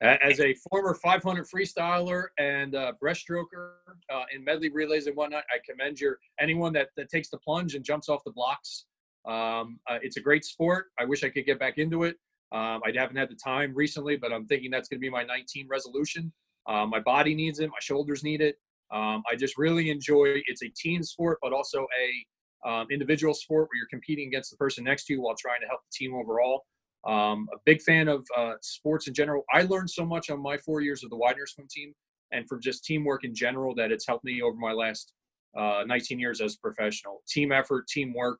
As 0.00 0.40
a 0.40 0.52
former 0.68 0.94
500 0.94 1.46
freestyler 1.46 2.26
and 2.36 2.74
uh, 2.74 2.92
breaststroker 3.00 3.74
uh, 4.12 4.24
in 4.34 4.42
medley 4.42 4.68
relays 4.68 5.06
and 5.06 5.14
whatnot, 5.14 5.44
I 5.48 5.58
commend 5.64 6.00
your 6.00 6.18
anyone 6.40 6.72
that, 6.72 6.88
that 6.96 7.08
takes 7.08 7.30
the 7.30 7.38
plunge 7.38 7.76
and 7.76 7.84
jumps 7.84 8.08
off 8.08 8.24
the 8.24 8.32
blocks. 8.32 8.86
Um, 9.28 9.78
uh, 9.88 9.98
it's 10.02 10.16
a 10.16 10.20
great 10.20 10.44
sport. 10.44 10.86
I 10.98 11.04
wish 11.04 11.22
I 11.22 11.28
could 11.28 11.46
get 11.46 11.60
back 11.60 11.78
into 11.78 12.02
it. 12.02 12.16
Um, 12.50 12.80
I 12.84 12.92
haven't 12.96 13.14
had 13.14 13.30
the 13.30 13.36
time 13.36 13.72
recently, 13.76 14.16
but 14.16 14.32
I'm 14.32 14.44
thinking 14.46 14.72
that's 14.72 14.88
going 14.88 14.98
to 14.98 15.00
be 15.00 15.08
my 15.08 15.22
19 15.22 15.68
resolution. 15.70 16.32
Uh, 16.66 16.84
my 16.84 16.98
body 16.98 17.36
needs 17.36 17.60
it. 17.60 17.68
My 17.68 17.80
shoulders 17.80 18.24
need 18.24 18.40
it. 18.40 18.56
Um, 18.92 19.22
I 19.30 19.36
just 19.36 19.56
really 19.56 19.90
enjoy. 19.90 20.42
It's 20.46 20.62
a 20.62 20.68
team 20.76 21.02
sport, 21.02 21.38
but 21.42 21.52
also 21.52 21.86
a 21.98 22.68
um, 22.68 22.86
individual 22.90 23.34
sport 23.34 23.68
where 23.68 23.78
you're 23.78 23.88
competing 23.90 24.28
against 24.28 24.50
the 24.50 24.56
person 24.56 24.84
next 24.84 25.06
to 25.06 25.14
you 25.14 25.22
while 25.22 25.34
trying 25.34 25.60
to 25.60 25.66
help 25.66 25.80
the 25.82 25.92
team 25.92 26.14
overall. 26.14 26.64
Um, 27.04 27.48
a 27.52 27.58
big 27.64 27.82
fan 27.82 28.08
of 28.08 28.24
uh, 28.36 28.54
sports 28.60 29.08
in 29.08 29.14
general. 29.14 29.44
I 29.52 29.62
learned 29.62 29.90
so 29.90 30.06
much 30.06 30.30
on 30.30 30.40
my 30.40 30.56
four 30.58 30.80
years 30.80 31.02
of 31.02 31.10
the 31.10 31.16
Widener 31.16 31.46
swim 31.46 31.66
team 31.68 31.92
and 32.30 32.48
from 32.48 32.60
just 32.60 32.84
teamwork 32.84 33.24
in 33.24 33.34
general 33.34 33.74
that 33.74 33.90
it's 33.90 34.06
helped 34.06 34.24
me 34.24 34.40
over 34.40 34.56
my 34.56 34.72
last 34.72 35.12
uh, 35.58 35.82
19 35.86 36.18
years 36.18 36.40
as 36.40 36.54
a 36.54 36.58
professional. 36.60 37.22
Team 37.28 37.50
effort, 37.50 37.88
teamwork, 37.88 38.38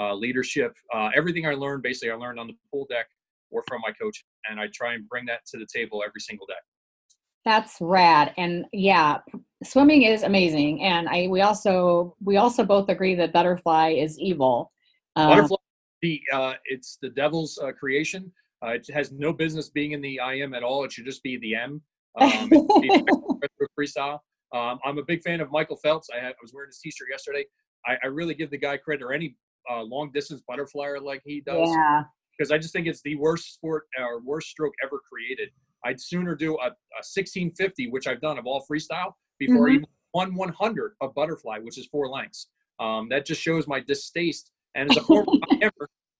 uh, 0.00 0.14
leadership, 0.14 0.72
uh, 0.94 1.10
everything 1.14 1.46
I 1.46 1.54
learned 1.54 1.82
basically 1.82 2.10
I 2.10 2.14
learned 2.14 2.38
on 2.38 2.46
the 2.46 2.54
pool 2.70 2.86
deck 2.88 3.06
or 3.50 3.62
from 3.66 3.80
my 3.82 3.92
coach, 4.00 4.24
and 4.50 4.60
I 4.60 4.66
try 4.72 4.94
and 4.94 5.08
bring 5.08 5.26
that 5.26 5.40
to 5.46 5.58
the 5.58 5.66
table 5.72 6.02
every 6.06 6.20
single 6.20 6.46
day. 6.46 6.54
That's 7.44 7.76
rad, 7.80 8.34
and 8.36 8.66
yeah, 8.72 9.18
swimming 9.64 10.02
is 10.02 10.22
amazing. 10.22 10.82
And 10.82 11.08
I 11.08 11.28
we 11.28 11.40
also 11.40 12.16
we 12.22 12.36
also 12.36 12.64
both 12.64 12.88
agree 12.88 13.14
that 13.16 13.32
butterfly 13.32 13.90
is 13.90 14.18
evil. 14.18 14.72
Um, 15.16 15.30
butterfly, 15.30 15.56
the 16.02 16.20
uh, 16.32 16.54
it's 16.66 16.98
the 17.00 17.10
devil's 17.10 17.58
uh, 17.58 17.72
creation. 17.72 18.32
Uh, 18.64 18.70
it 18.70 18.86
has 18.92 19.12
no 19.12 19.32
business 19.32 19.68
being 19.68 19.92
in 19.92 20.00
the 20.00 20.20
IM 20.32 20.52
at 20.52 20.62
all. 20.62 20.84
It 20.84 20.92
should 20.92 21.04
just 21.04 21.22
be 21.22 21.38
the 21.38 21.54
M. 21.54 21.82
Um, 22.18 22.50
freestyle. 23.78 24.18
Um, 24.52 24.80
I'm 24.84 24.98
a 24.98 25.04
big 25.06 25.22
fan 25.22 25.40
of 25.40 25.52
Michael 25.52 25.76
Phelps. 25.76 26.08
I, 26.12 26.18
had, 26.18 26.30
I 26.32 26.36
was 26.42 26.52
wearing 26.52 26.70
his 26.70 26.78
T-shirt 26.78 27.06
yesterday. 27.08 27.44
I, 27.86 27.96
I, 28.02 28.06
really 28.08 28.34
give 28.34 28.50
the 28.50 28.58
guy 28.58 28.76
credit, 28.76 29.04
or 29.04 29.12
any 29.12 29.36
uh, 29.70 29.82
long 29.82 30.10
distance 30.10 30.42
butterflyer 30.50 31.00
like 31.00 31.20
he 31.24 31.42
does. 31.42 31.68
Yeah 31.68 32.02
because 32.38 32.52
I 32.52 32.58
just 32.58 32.72
think 32.72 32.86
it's 32.86 33.02
the 33.02 33.16
worst 33.16 33.54
sport 33.54 33.84
or 33.98 34.20
worst 34.20 34.48
stroke 34.48 34.74
ever 34.84 35.00
created. 35.10 35.50
I'd 35.84 36.00
sooner 36.00 36.34
do 36.34 36.54
a, 36.54 36.68
a 36.68 37.04
1650, 37.04 37.90
which 37.90 38.06
I've 38.06 38.20
done 38.20 38.38
of 38.38 38.46
all 38.46 38.64
freestyle, 38.70 39.12
before 39.38 39.68
mm-hmm. 39.68 39.76
even 39.76 39.86
one 40.12 40.34
100 40.34 40.92
of 41.00 41.14
butterfly, 41.14 41.58
which 41.58 41.78
is 41.78 41.86
four 41.86 42.08
lengths. 42.08 42.48
Um, 42.80 43.08
that 43.10 43.26
just 43.26 43.40
shows 43.40 43.66
my 43.66 43.80
distaste. 43.80 44.50
And 44.74 44.90
as 44.90 44.96
a 44.96 45.02
former 45.02 45.32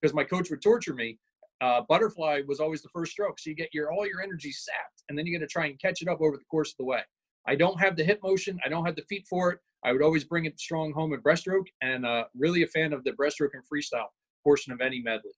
because 0.01 0.13
my 0.13 0.23
coach 0.23 0.49
would 0.49 0.61
torture 0.61 0.93
me, 0.93 1.17
uh, 1.61 1.81
butterfly 1.87 2.41
was 2.47 2.59
always 2.59 2.81
the 2.81 2.89
first 2.89 3.11
stroke. 3.11 3.39
So 3.39 3.49
you 3.49 3.55
get 3.55 3.69
your 3.73 3.91
all 3.91 4.07
your 4.07 4.21
energy 4.21 4.51
sapped, 4.51 5.03
and 5.09 5.17
then 5.17 5.25
you 5.25 5.37
got 5.37 5.43
to 5.43 5.51
try 5.51 5.65
and 5.65 5.79
catch 5.79 6.01
it 6.01 6.07
up 6.07 6.21
over 6.21 6.37
the 6.37 6.45
course 6.45 6.71
of 6.71 6.77
the 6.77 6.85
way. 6.85 7.01
I 7.47 7.55
don't 7.55 7.79
have 7.79 7.95
the 7.95 8.03
hip 8.03 8.19
motion. 8.23 8.59
I 8.65 8.69
don't 8.69 8.85
have 8.85 8.95
the 8.95 9.03
feet 9.03 9.25
for 9.29 9.51
it. 9.51 9.59
I 9.83 9.91
would 9.91 10.01
always 10.01 10.23
bring 10.23 10.45
it 10.45 10.59
strong 10.59 10.91
home 10.93 11.13
at 11.13 11.23
breaststroke, 11.23 11.67
and 11.81 12.05
uh, 12.05 12.25
really 12.37 12.63
a 12.63 12.67
fan 12.67 12.93
of 12.93 13.03
the 13.03 13.11
breaststroke 13.11 13.51
and 13.53 13.63
freestyle 13.63 14.07
portion 14.43 14.73
of 14.73 14.81
any 14.81 15.01
medley. 15.01 15.31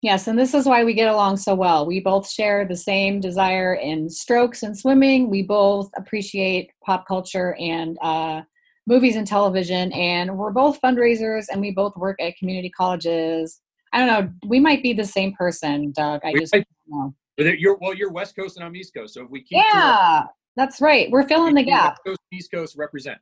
Yes, 0.00 0.28
and 0.28 0.38
this 0.38 0.54
is 0.54 0.64
why 0.64 0.84
we 0.84 0.94
get 0.94 1.08
along 1.08 1.38
so 1.38 1.56
well. 1.56 1.84
We 1.84 1.98
both 1.98 2.30
share 2.30 2.64
the 2.64 2.76
same 2.76 3.20
desire 3.20 3.74
in 3.74 4.08
strokes 4.08 4.62
and 4.62 4.78
swimming. 4.78 5.28
We 5.28 5.42
both 5.42 5.90
appreciate 5.96 6.70
pop 6.84 7.06
culture 7.08 7.56
and 7.58 7.98
uh, 8.00 8.42
movies 8.86 9.16
and 9.16 9.26
television, 9.26 9.92
and 9.92 10.38
we're 10.38 10.52
both 10.52 10.80
fundraisers 10.80 11.46
and 11.50 11.60
we 11.60 11.72
both 11.72 11.96
work 11.96 12.22
at 12.22 12.36
community 12.36 12.70
colleges. 12.70 13.60
I 13.92 13.98
don't 13.98 14.06
know. 14.06 14.32
We 14.48 14.60
might 14.60 14.84
be 14.84 14.92
the 14.92 15.04
same 15.04 15.32
person, 15.32 15.92
Doug. 15.96 16.20
I 16.24 16.30
we 16.32 16.40
just 16.40 16.54
might, 16.54 16.64
don't 16.88 17.14
know. 17.38 17.52
You're 17.58 17.76
well. 17.80 17.94
You're 17.94 18.12
West 18.12 18.36
Coast 18.36 18.56
and 18.56 18.64
I'm 18.64 18.76
East 18.76 18.94
Coast, 18.94 19.14
so 19.14 19.24
if 19.24 19.30
we 19.30 19.40
keep 19.40 19.58
yeah, 19.72 20.26
that's 20.56 20.80
right. 20.80 21.10
We're 21.10 21.26
filling 21.26 21.54
the 21.54 21.64
gap. 21.64 21.92
West 21.92 22.02
Coast, 22.06 22.20
East 22.32 22.50
Coast 22.52 22.76
represent. 22.76 23.18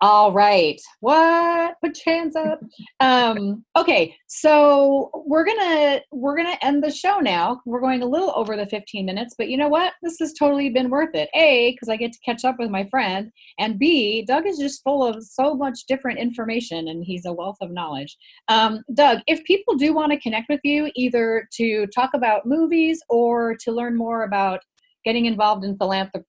All 0.00 0.32
right. 0.32 0.80
What? 1.00 1.74
Put 1.82 1.98
your 2.06 2.14
hands 2.14 2.36
up. 2.36 2.60
Um, 3.00 3.64
okay, 3.76 4.14
so 4.28 5.10
we're 5.26 5.44
gonna 5.44 6.00
we're 6.12 6.36
gonna 6.36 6.56
end 6.62 6.84
the 6.84 6.90
show 6.90 7.18
now. 7.18 7.60
We're 7.66 7.80
going 7.80 8.02
a 8.02 8.06
little 8.06 8.32
over 8.36 8.56
the 8.56 8.66
15 8.66 9.04
minutes, 9.04 9.34
but 9.36 9.48
you 9.48 9.56
know 9.56 9.66
what? 9.66 9.94
This 10.00 10.18
has 10.20 10.34
totally 10.34 10.70
been 10.70 10.88
worth 10.88 11.16
it. 11.16 11.28
A, 11.34 11.72
because 11.72 11.88
I 11.88 11.96
get 11.96 12.12
to 12.12 12.18
catch 12.24 12.44
up 12.44 12.56
with 12.60 12.70
my 12.70 12.84
friend, 12.84 13.32
and 13.58 13.76
B, 13.76 14.24
Doug 14.24 14.46
is 14.46 14.58
just 14.58 14.84
full 14.84 15.04
of 15.04 15.20
so 15.24 15.54
much 15.54 15.80
different 15.88 16.20
information, 16.20 16.86
and 16.86 17.02
he's 17.04 17.26
a 17.26 17.32
wealth 17.32 17.58
of 17.60 17.72
knowledge. 17.72 18.16
Um, 18.46 18.84
Doug, 18.94 19.18
if 19.26 19.42
people 19.44 19.74
do 19.74 19.92
want 19.92 20.12
to 20.12 20.20
connect 20.20 20.48
with 20.48 20.60
you, 20.62 20.92
either 20.94 21.48
to 21.54 21.88
talk 21.88 22.10
about 22.14 22.46
movies 22.46 23.02
or 23.08 23.56
to 23.64 23.72
learn 23.72 23.96
more 23.96 24.22
about 24.22 24.60
getting 25.04 25.26
involved 25.26 25.64
in 25.64 25.76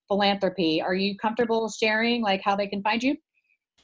philanthropy, 0.07 0.81
are 0.81 0.95
you 0.95 1.15
comfortable 1.17 1.69
sharing 1.69 2.23
like 2.23 2.41
how 2.43 2.55
they 2.55 2.67
can 2.67 2.81
find 2.81 3.03
you? 3.03 3.15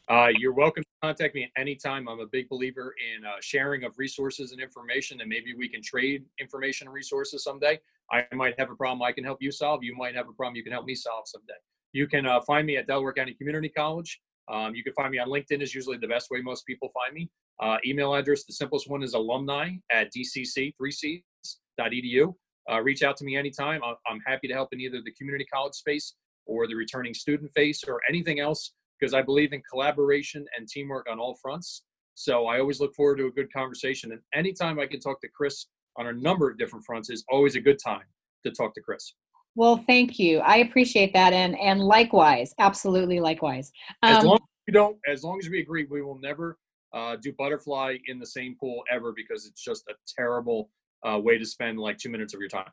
Uh, 0.07 0.27
you're 0.37 0.53
welcome 0.53 0.83
to 0.83 0.89
contact 1.01 1.33
me 1.33 1.43
at 1.43 1.49
any 1.59 1.75
time. 1.75 2.07
I'm 2.07 2.19
a 2.19 2.27
big 2.27 2.47
believer 2.47 2.93
in 3.01 3.25
uh, 3.25 3.37
sharing 3.41 3.85
of 3.85 3.97
resources 3.97 4.51
and 4.51 4.61
information, 4.61 5.19
and 5.21 5.27
maybe 5.27 5.55
we 5.57 5.67
can 5.67 5.81
trade 5.81 6.23
information 6.39 6.85
and 6.87 6.93
resources 6.93 7.43
someday. 7.43 7.79
I 8.11 8.23
might 8.33 8.53
have 8.59 8.69
a 8.69 8.75
problem 8.75 9.01
I 9.01 9.11
can 9.11 9.23
help 9.23 9.39
you 9.41 9.51
solve. 9.51 9.83
You 9.83 9.95
might 9.95 10.13
have 10.13 10.29
a 10.29 10.33
problem 10.33 10.57
you 10.57 10.63
can 10.63 10.73
help 10.73 10.85
me 10.85 10.93
solve 10.93 11.23
someday. 11.25 11.55
You 11.93 12.05
can 12.05 12.27
uh, 12.27 12.39
find 12.41 12.67
me 12.67 12.77
at 12.77 12.85
Delaware 12.85 13.13
County 13.13 13.33
Community 13.33 13.69
College. 13.69 14.21
Um, 14.47 14.75
you 14.75 14.83
can 14.83 14.93
find 14.93 15.09
me 15.09 15.17
on 15.17 15.27
LinkedIn 15.27 15.63
is 15.63 15.73
usually 15.73 15.97
the 15.97 16.07
best 16.07 16.29
way 16.29 16.39
most 16.39 16.67
people 16.67 16.91
find 16.93 17.15
me. 17.15 17.31
Uh, 17.59 17.77
email 17.83 18.13
address, 18.13 18.43
the 18.43 18.53
simplest 18.53 18.87
one 18.87 19.01
is 19.01 19.15
alumni 19.15 19.71
at 19.91 20.11
dcc3cs.edu. 20.15 22.35
Uh, 22.71 22.81
reach 22.81 23.01
out 23.01 23.17
to 23.17 23.25
me 23.25 23.37
anytime. 23.37 23.81
I'm 23.83 24.21
happy 24.27 24.47
to 24.49 24.53
help 24.53 24.71
in 24.71 24.81
either 24.81 25.01
the 25.03 25.13
community 25.13 25.47
college 25.51 25.73
space 25.73 26.13
or 26.45 26.67
the 26.67 26.75
returning 26.75 27.15
student 27.15 27.51
face 27.55 27.83
or 27.87 28.01
anything 28.07 28.39
else 28.39 28.73
because 28.99 29.13
I 29.13 29.21
believe 29.21 29.53
in 29.53 29.61
collaboration 29.69 30.45
and 30.57 30.67
teamwork 30.67 31.07
on 31.09 31.19
all 31.19 31.35
fronts. 31.41 31.83
So 32.15 32.47
I 32.47 32.59
always 32.59 32.79
look 32.79 32.95
forward 32.95 33.17
to 33.17 33.27
a 33.27 33.31
good 33.31 33.51
conversation. 33.51 34.11
And 34.11 34.21
anytime 34.33 34.79
I 34.79 34.85
can 34.85 34.99
talk 34.99 35.19
to 35.21 35.27
Chris 35.27 35.67
on 35.97 36.07
a 36.07 36.13
number 36.13 36.49
of 36.49 36.57
different 36.57 36.85
fronts 36.85 37.09
is 37.09 37.23
always 37.29 37.55
a 37.55 37.61
good 37.61 37.79
time 37.83 38.05
to 38.45 38.51
talk 38.51 38.73
to 38.75 38.81
Chris. 38.81 39.13
Well, 39.55 39.77
thank 39.77 40.19
you. 40.19 40.39
I 40.39 40.57
appreciate 40.57 41.13
that, 41.13 41.31
and 41.31 41.57
and 41.57 41.79
likewise, 41.81 42.53
absolutely 42.59 43.21
likewise. 43.21 43.71
Um, 44.03 44.15
as 44.15 44.23
long 44.25 44.35
as 44.35 44.63
we 44.67 44.73
don't, 44.73 44.97
as 45.07 45.23
long 45.23 45.39
as 45.39 45.49
we 45.49 45.61
agree, 45.61 45.87
we 45.89 46.01
will 46.01 46.19
never 46.19 46.57
uh, 46.93 47.15
do 47.15 47.31
butterfly 47.37 47.95
in 48.07 48.19
the 48.19 48.25
same 48.25 48.57
pool 48.59 48.83
ever 48.91 49.13
because 49.15 49.45
it's 49.45 49.63
just 49.63 49.83
a 49.89 49.93
terrible 50.17 50.69
uh, 51.07 51.17
way 51.19 51.37
to 51.37 51.45
spend 51.45 51.79
like 51.79 51.97
two 51.97 52.09
minutes 52.09 52.33
of 52.33 52.41
your 52.41 52.49
time. 52.49 52.69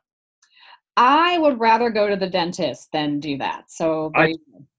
I 0.97 1.39
would 1.39 1.59
rather 1.59 1.89
go 1.89 2.07
to 2.07 2.15
the 2.15 2.29
dentist 2.29 2.89
than 2.91 3.19
do 3.19 3.37
that. 3.37 3.63
So 3.69 4.11
I, 4.15 4.35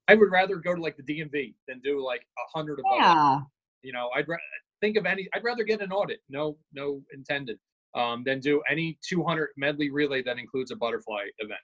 I 0.09 0.15
would 0.15 0.31
rather 0.31 0.57
go 0.57 0.75
to 0.75 0.81
like 0.81 0.97
the 0.97 1.03
DMV 1.03 1.55
than 1.67 1.81
do 1.81 2.05
like 2.05 2.27
a 2.39 2.59
hundred 2.59 2.79
of 2.79 2.85
yeah. 2.95 3.41
You 3.83 3.93
know, 3.93 4.11
I'd 4.15 4.29
ra- 4.29 4.37
think 4.81 4.97
of 4.97 5.07
any. 5.07 5.29
I'd 5.35 5.45
rather 5.45 5.65
get 5.65 5.81
an 5.81 5.93
audit. 5.93 6.21
No, 6.29 6.57
no 6.73 7.03
intended. 7.13 7.59
Um, 7.95 8.25
than 8.25 8.41
do 8.41 8.61
any 8.69 8.99
200 9.09 9.51
medley 9.57 9.89
relay 9.89 10.21
that 10.23 10.37
includes 10.39 10.73
a 10.73 10.77
butterfly 10.77 11.27
event. 11.39 11.61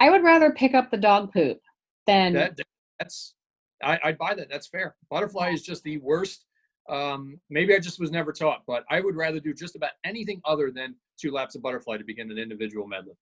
I 0.00 0.08
would 0.08 0.24
rather 0.24 0.50
pick 0.50 0.74
up 0.74 0.90
the 0.90 0.96
dog 0.96 1.32
poop 1.34 1.60
than 2.06 2.32
that, 2.32 2.58
that's 2.98 3.34
I, 3.82 3.98
I'd 4.04 4.18
buy 4.18 4.34
that. 4.34 4.48
That's 4.50 4.68
fair. 4.68 4.96
Butterfly 5.10 5.50
is 5.50 5.62
just 5.62 5.82
the 5.82 5.98
worst. 5.98 6.44
Um, 6.88 7.40
maybe 7.50 7.74
I 7.74 7.78
just 7.78 8.00
was 8.00 8.10
never 8.10 8.32
taught, 8.32 8.62
but 8.66 8.84
I 8.90 9.00
would 9.00 9.16
rather 9.16 9.40
do 9.40 9.52
just 9.52 9.76
about 9.76 9.90
anything 10.04 10.40
other 10.44 10.70
than 10.70 10.94
two 11.20 11.32
laps 11.32 11.56
of 11.56 11.62
butterfly 11.62 11.98
to 11.98 12.04
begin 12.04 12.30
an 12.30 12.38
individual 12.38 12.86
medley. 12.86 13.14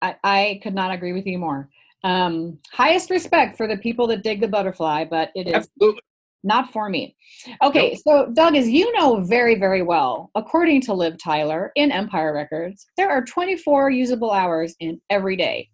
I, 0.00 0.16
I 0.24 0.60
could 0.62 0.74
not 0.74 0.92
agree 0.92 1.12
with 1.12 1.26
you 1.26 1.38
more. 1.38 1.68
Um, 2.04 2.58
highest 2.72 3.10
respect 3.10 3.56
for 3.56 3.68
the 3.68 3.76
people 3.76 4.06
that 4.08 4.22
dig 4.22 4.40
the 4.40 4.48
butterfly, 4.48 5.04
but 5.04 5.30
it 5.34 5.46
is 5.46 5.54
Absolutely. 5.54 6.02
not 6.42 6.72
for 6.72 6.88
me. 6.88 7.16
Okay, 7.62 7.94
so 8.06 8.30
Doug, 8.34 8.56
as 8.56 8.68
you 8.68 8.92
know 8.92 9.20
very, 9.20 9.54
very 9.54 9.82
well, 9.82 10.30
according 10.34 10.80
to 10.82 10.94
Liv 10.94 11.16
Tyler 11.22 11.70
in 11.76 11.92
Empire 11.92 12.34
Records, 12.34 12.86
there 12.96 13.10
are 13.10 13.24
24 13.24 13.90
usable 13.90 14.32
hours 14.32 14.74
in 14.80 15.00
every 15.10 15.36
day. 15.36 15.68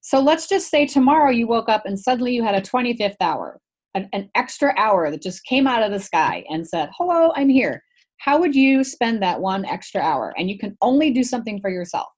So 0.00 0.20
let's 0.20 0.48
just 0.48 0.70
say 0.70 0.86
tomorrow 0.86 1.30
you 1.30 1.46
woke 1.46 1.68
up 1.68 1.86
and 1.86 1.98
suddenly 1.98 2.34
you 2.34 2.44
had 2.44 2.54
a 2.54 2.60
25th 2.60 3.16
hour, 3.20 3.58
an, 3.94 4.08
an 4.12 4.30
extra 4.34 4.74
hour 4.78 5.10
that 5.10 5.22
just 5.22 5.44
came 5.44 5.66
out 5.66 5.82
of 5.82 5.92
the 5.92 6.00
sky 6.00 6.44
and 6.50 6.66
said, 6.66 6.90
Hello, 6.96 7.32
I'm 7.36 7.48
here. 7.48 7.82
How 8.18 8.38
would 8.38 8.54
you 8.54 8.84
spend 8.84 9.22
that 9.22 9.40
one 9.40 9.64
extra 9.64 10.00
hour? 10.00 10.34
And 10.36 10.50
you 10.50 10.58
can 10.58 10.76
only 10.82 11.10
do 11.10 11.22
something 11.22 11.60
for 11.60 11.70
yourself. 11.70 12.08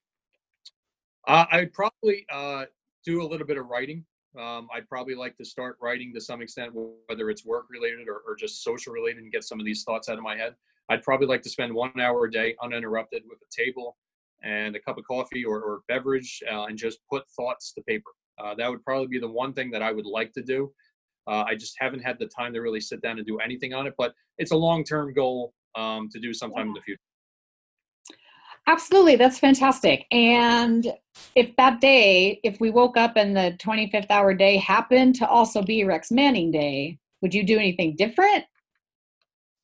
Uh, 1.26 1.46
I'd 1.50 1.72
probably 1.72 2.26
uh, 2.32 2.66
do 3.06 3.22
a 3.22 3.26
little 3.26 3.46
bit 3.46 3.56
of 3.56 3.66
writing. 3.68 4.04
Um, 4.38 4.68
I'd 4.74 4.88
probably 4.88 5.14
like 5.14 5.36
to 5.38 5.44
start 5.44 5.78
writing 5.80 6.12
to 6.12 6.20
some 6.20 6.42
extent, 6.42 6.72
whether 7.08 7.30
it's 7.30 7.46
work 7.46 7.66
related 7.70 8.08
or, 8.08 8.20
or, 8.26 8.36
just 8.36 8.62
social 8.62 8.92
related, 8.92 9.22
and 9.22 9.32
get 9.32 9.44
some 9.44 9.58
of 9.58 9.64
these 9.64 9.82
thoughts 9.82 10.10
out 10.10 10.18
of 10.18 10.24
my 10.24 10.36
head. 10.36 10.54
I'd 10.90 11.02
probably 11.02 11.26
like 11.26 11.40
to 11.42 11.48
spend 11.48 11.72
one 11.72 11.98
hour 11.98 12.26
a 12.26 12.30
day 12.30 12.54
uninterrupted 12.62 13.22
with 13.28 13.38
a 13.38 13.62
table 13.62 13.96
and 14.42 14.76
a 14.76 14.80
cup 14.80 14.98
of 14.98 15.04
coffee 15.04 15.44
or, 15.44 15.60
or 15.62 15.80
beverage 15.88 16.42
uh, 16.52 16.64
and 16.64 16.76
just 16.76 16.98
put 17.10 17.24
thoughts 17.30 17.72
to 17.72 17.82
paper. 17.84 18.10
Uh, 18.38 18.54
that 18.56 18.68
would 18.68 18.84
probably 18.84 19.06
be 19.06 19.18
the 19.18 19.30
one 19.30 19.54
thing 19.54 19.70
that 19.70 19.82
I 19.82 19.90
would 19.90 20.04
like 20.04 20.32
to 20.34 20.42
do. 20.42 20.70
Uh, 21.26 21.44
I 21.46 21.54
just 21.54 21.74
haven't 21.78 22.00
had 22.00 22.18
the 22.18 22.26
time 22.26 22.52
to 22.52 22.60
really 22.60 22.80
sit 22.80 23.00
down 23.00 23.16
and 23.16 23.26
do 23.26 23.38
anything 23.38 23.72
on 23.72 23.86
it, 23.86 23.94
but 23.96 24.12
it's 24.38 24.52
a 24.52 24.56
long 24.56 24.84
term 24.84 25.14
goal 25.14 25.54
um, 25.76 26.08
to 26.12 26.20
do 26.20 26.34
sometime 26.34 26.66
yeah. 26.66 26.68
in 26.68 26.74
the 26.74 26.82
future. 26.82 27.00
Absolutely, 28.68 29.16
that's 29.16 29.38
fantastic. 29.38 30.06
And 30.10 30.92
if 31.36 31.54
that 31.56 31.80
day, 31.80 32.40
if 32.42 32.58
we 32.60 32.70
woke 32.70 32.96
up 32.96 33.12
and 33.16 33.36
the 33.36 33.56
25th 33.58 34.10
hour 34.10 34.34
day 34.34 34.56
happened 34.56 35.14
to 35.16 35.28
also 35.28 35.62
be 35.62 35.84
Rex 35.84 36.10
Manning 36.10 36.50
Day, 36.50 36.98
would 37.22 37.32
you 37.32 37.44
do 37.44 37.58
anything 37.58 37.94
different? 37.96 38.44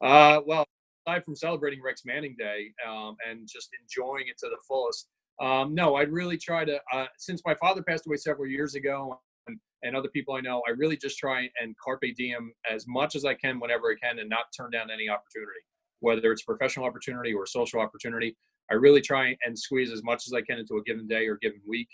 Uh, 0.00 0.40
well, 0.46 0.64
aside 1.06 1.24
from 1.24 1.34
celebrating 1.34 1.82
Rex 1.82 2.02
Manning 2.04 2.36
Day 2.38 2.72
um, 2.88 3.16
and 3.28 3.48
just 3.52 3.70
enjoying 3.80 4.28
it 4.28 4.38
to 4.38 4.48
the 4.48 4.58
fullest, 4.68 5.08
um, 5.40 5.74
no, 5.74 5.96
I'd 5.96 6.12
really 6.12 6.36
try 6.36 6.64
to. 6.64 6.78
Uh, 6.92 7.06
since 7.18 7.42
my 7.44 7.54
father 7.56 7.82
passed 7.82 8.06
away 8.06 8.16
several 8.16 8.46
years 8.46 8.74
ago, 8.74 9.18
and, 9.48 9.58
and, 9.82 9.96
other 9.96 10.08
people 10.08 10.34
I 10.34 10.40
know, 10.40 10.62
I 10.68 10.70
really 10.72 10.96
just 10.96 11.18
try 11.18 11.48
and 11.60 11.74
carpe 11.82 12.14
diem 12.16 12.52
as 12.70 12.86
much 12.86 13.16
as 13.16 13.24
I 13.24 13.34
can 13.34 13.58
whenever 13.58 13.90
I 13.90 13.96
can, 14.00 14.20
and 14.20 14.28
not 14.28 14.46
turn 14.56 14.70
down 14.70 14.90
any 14.90 15.08
opportunity, 15.08 15.60
whether 16.00 16.30
it's 16.30 16.42
professional 16.42 16.86
opportunity 16.86 17.32
or 17.32 17.46
social 17.46 17.80
opportunity. 17.80 18.36
I 18.72 18.76
really 18.76 19.02
try 19.02 19.36
and 19.44 19.58
squeeze 19.58 19.92
as 19.92 20.02
much 20.02 20.26
as 20.26 20.32
I 20.32 20.40
can 20.40 20.58
into 20.58 20.78
a 20.78 20.82
given 20.84 21.06
day 21.06 21.26
or 21.26 21.36
given 21.42 21.60
week 21.68 21.88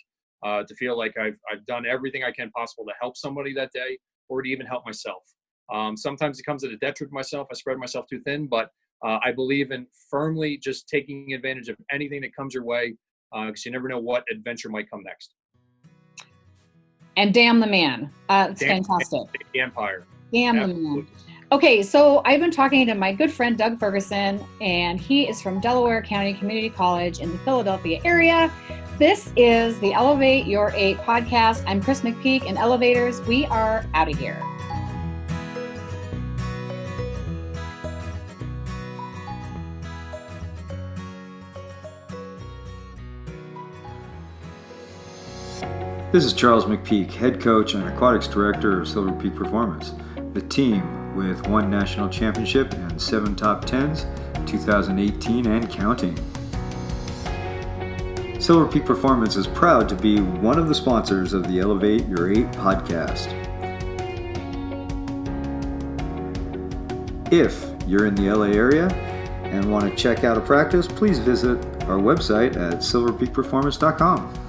uh, 0.44 0.62
to 0.62 0.74
feel 0.76 0.96
like 0.96 1.18
I've, 1.18 1.36
I've 1.50 1.66
done 1.66 1.84
everything 1.84 2.22
I 2.22 2.30
can 2.30 2.52
possible 2.52 2.84
to 2.84 2.92
help 3.00 3.16
somebody 3.16 3.52
that 3.54 3.72
day 3.72 3.98
or 4.28 4.42
to 4.42 4.48
even 4.48 4.64
help 4.64 4.86
myself. 4.86 5.24
Um, 5.74 5.96
sometimes 5.96 6.38
it 6.38 6.44
comes 6.44 6.62
at 6.62 6.70
a 6.70 6.76
detriment 6.76 7.10
to 7.10 7.14
myself. 7.14 7.48
I 7.50 7.54
spread 7.54 7.78
myself 7.78 8.06
too 8.08 8.20
thin, 8.20 8.46
but 8.46 8.70
uh, 9.04 9.18
I 9.24 9.32
believe 9.32 9.72
in 9.72 9.88
firmly 10.08 10.56
just 10.56 10.88
taking 10.88 11.32
advantage 11.32 11.68
of 11.68 11.76
anything 11.90 12.20
that 12.20 12.34
comes 12.34 12.54
your 12.54 12.64
way 12.64 12.94
because 13.32 13.50
uh, 13.50 13.62
you 13.66 13.72
never 13.72 13.88
know 13.88 13.98
what 13.98 14.22
adventure 14.30 14.68
might 14.68 14.88
come 14.88 15.02
next. 15.02 15.34
And 17.16 17.34
damn 17.34 17.58
the 17.58 17.66
man. 17.66 18.08
Uh, 18.28 18.48
it's 18.52 18.60
damn, 18.60 18.84
fantastic. 18.84 19.22
The 19.52 19.60
empire. 19.60 20.06
Damn 20.32 20.58
Absolutely. 20.58 20.82
the 20.84 20.96
man. 20.96 21.06
Okay, 21.50 21.82
so 21.82 22.20
I've 22.26 22.40
been 22.40 22.50
talking 22.50 22.86
to 22.88 22.94
my 22.94 23.10
good 23.10 23.32
friend 23.32 23.56
Doug 23.56 23.78
Ferguson, 23.78 24.44
and 24.60 25.00
he 25.00 25.26
is 25.26 25.40
from 25.40 25.60
Delaware 25.60 26.02
County 26.02 26.34
Community 26.34 26.68
College 26.68 27.20
in 27.20 27.32
the 27.32 27.38
Philadelphia 27.38 28.02
area. 28.04 28.52
This 28.98 29.32
is 29.34 29.80
the 29.80 29.94
Elevate 29.94 30.46
Your 30.46 30.72
Eight 30.74 30.98
podcast. 30.98 31.64
I'm 31.66 31.82
Chris 31.82 32.02
McPeak, 32.02 32.46
and 32.46 32.58
Elevators, 32.58 33.22
we 33.22 33.46
are 33.46 33.86
out 33.94 34.10
of 34.10 34.18
here. 34.18 34.42
This 46.12 46.26
is 46.26 46.34
Charles 46.34 46.66
McPeak, 46.66 47.10
head 47.10 47.40
coach 47.40 47.72
and 47.72 47.88
aquatics 47.88 48.28
director 48.28 48.82
of 48.82 48.86
Silver 48.86 49.12
Peak 49.12 49.34
Performance, 49.34 49.94
the 50.38 50.46
team 50.48 51.16
with 51.16 51.46
one 51.48 51.68
national 51.68 52.08
championship 52.08 52.72
and 52.72 53.00
seven 53.00 53.34
top 53.34 53.64
tens, 53.64 54.06
2018 54.46 55.46
and 55.46 55.68
counting. 55.68 56.16
Silver 58.40 58.70
Peak 58.70 58.84
Performance 58.84 59.34
is 59.34 59.48
proud 59.48 59.88
to 59.88 59.96
be 59.96 60.20
one 60.20 60.56
of 60.56 60.68
the 60.68 60.74
sponsors 60.74 61.32
of 61.32 61.48
the 61.48 61.58
Elevate 61.58 62.06
Your 62.06 62.30
8 62.30 62.46
podcast. 62.52 63.34
If 67.32 67.68
you're 67.88 68.06
in 68.06 68.14
the 68.14 68.32
LA 68.32 68.46
area 68.46 68.86
and 69.42 69.70
want 69.72 69.90
to 69.90 69.96
check 69.96 70.22
out 70.22 70.38
a 70.38 70.40
practice, 70.40 70.86
please 70.86 71.18
visit 71.18 71.58
our 71.82 71.98
website 71.98 72.56
at 72.56 72.78
silverpeakperformance.com. 72.78 74.47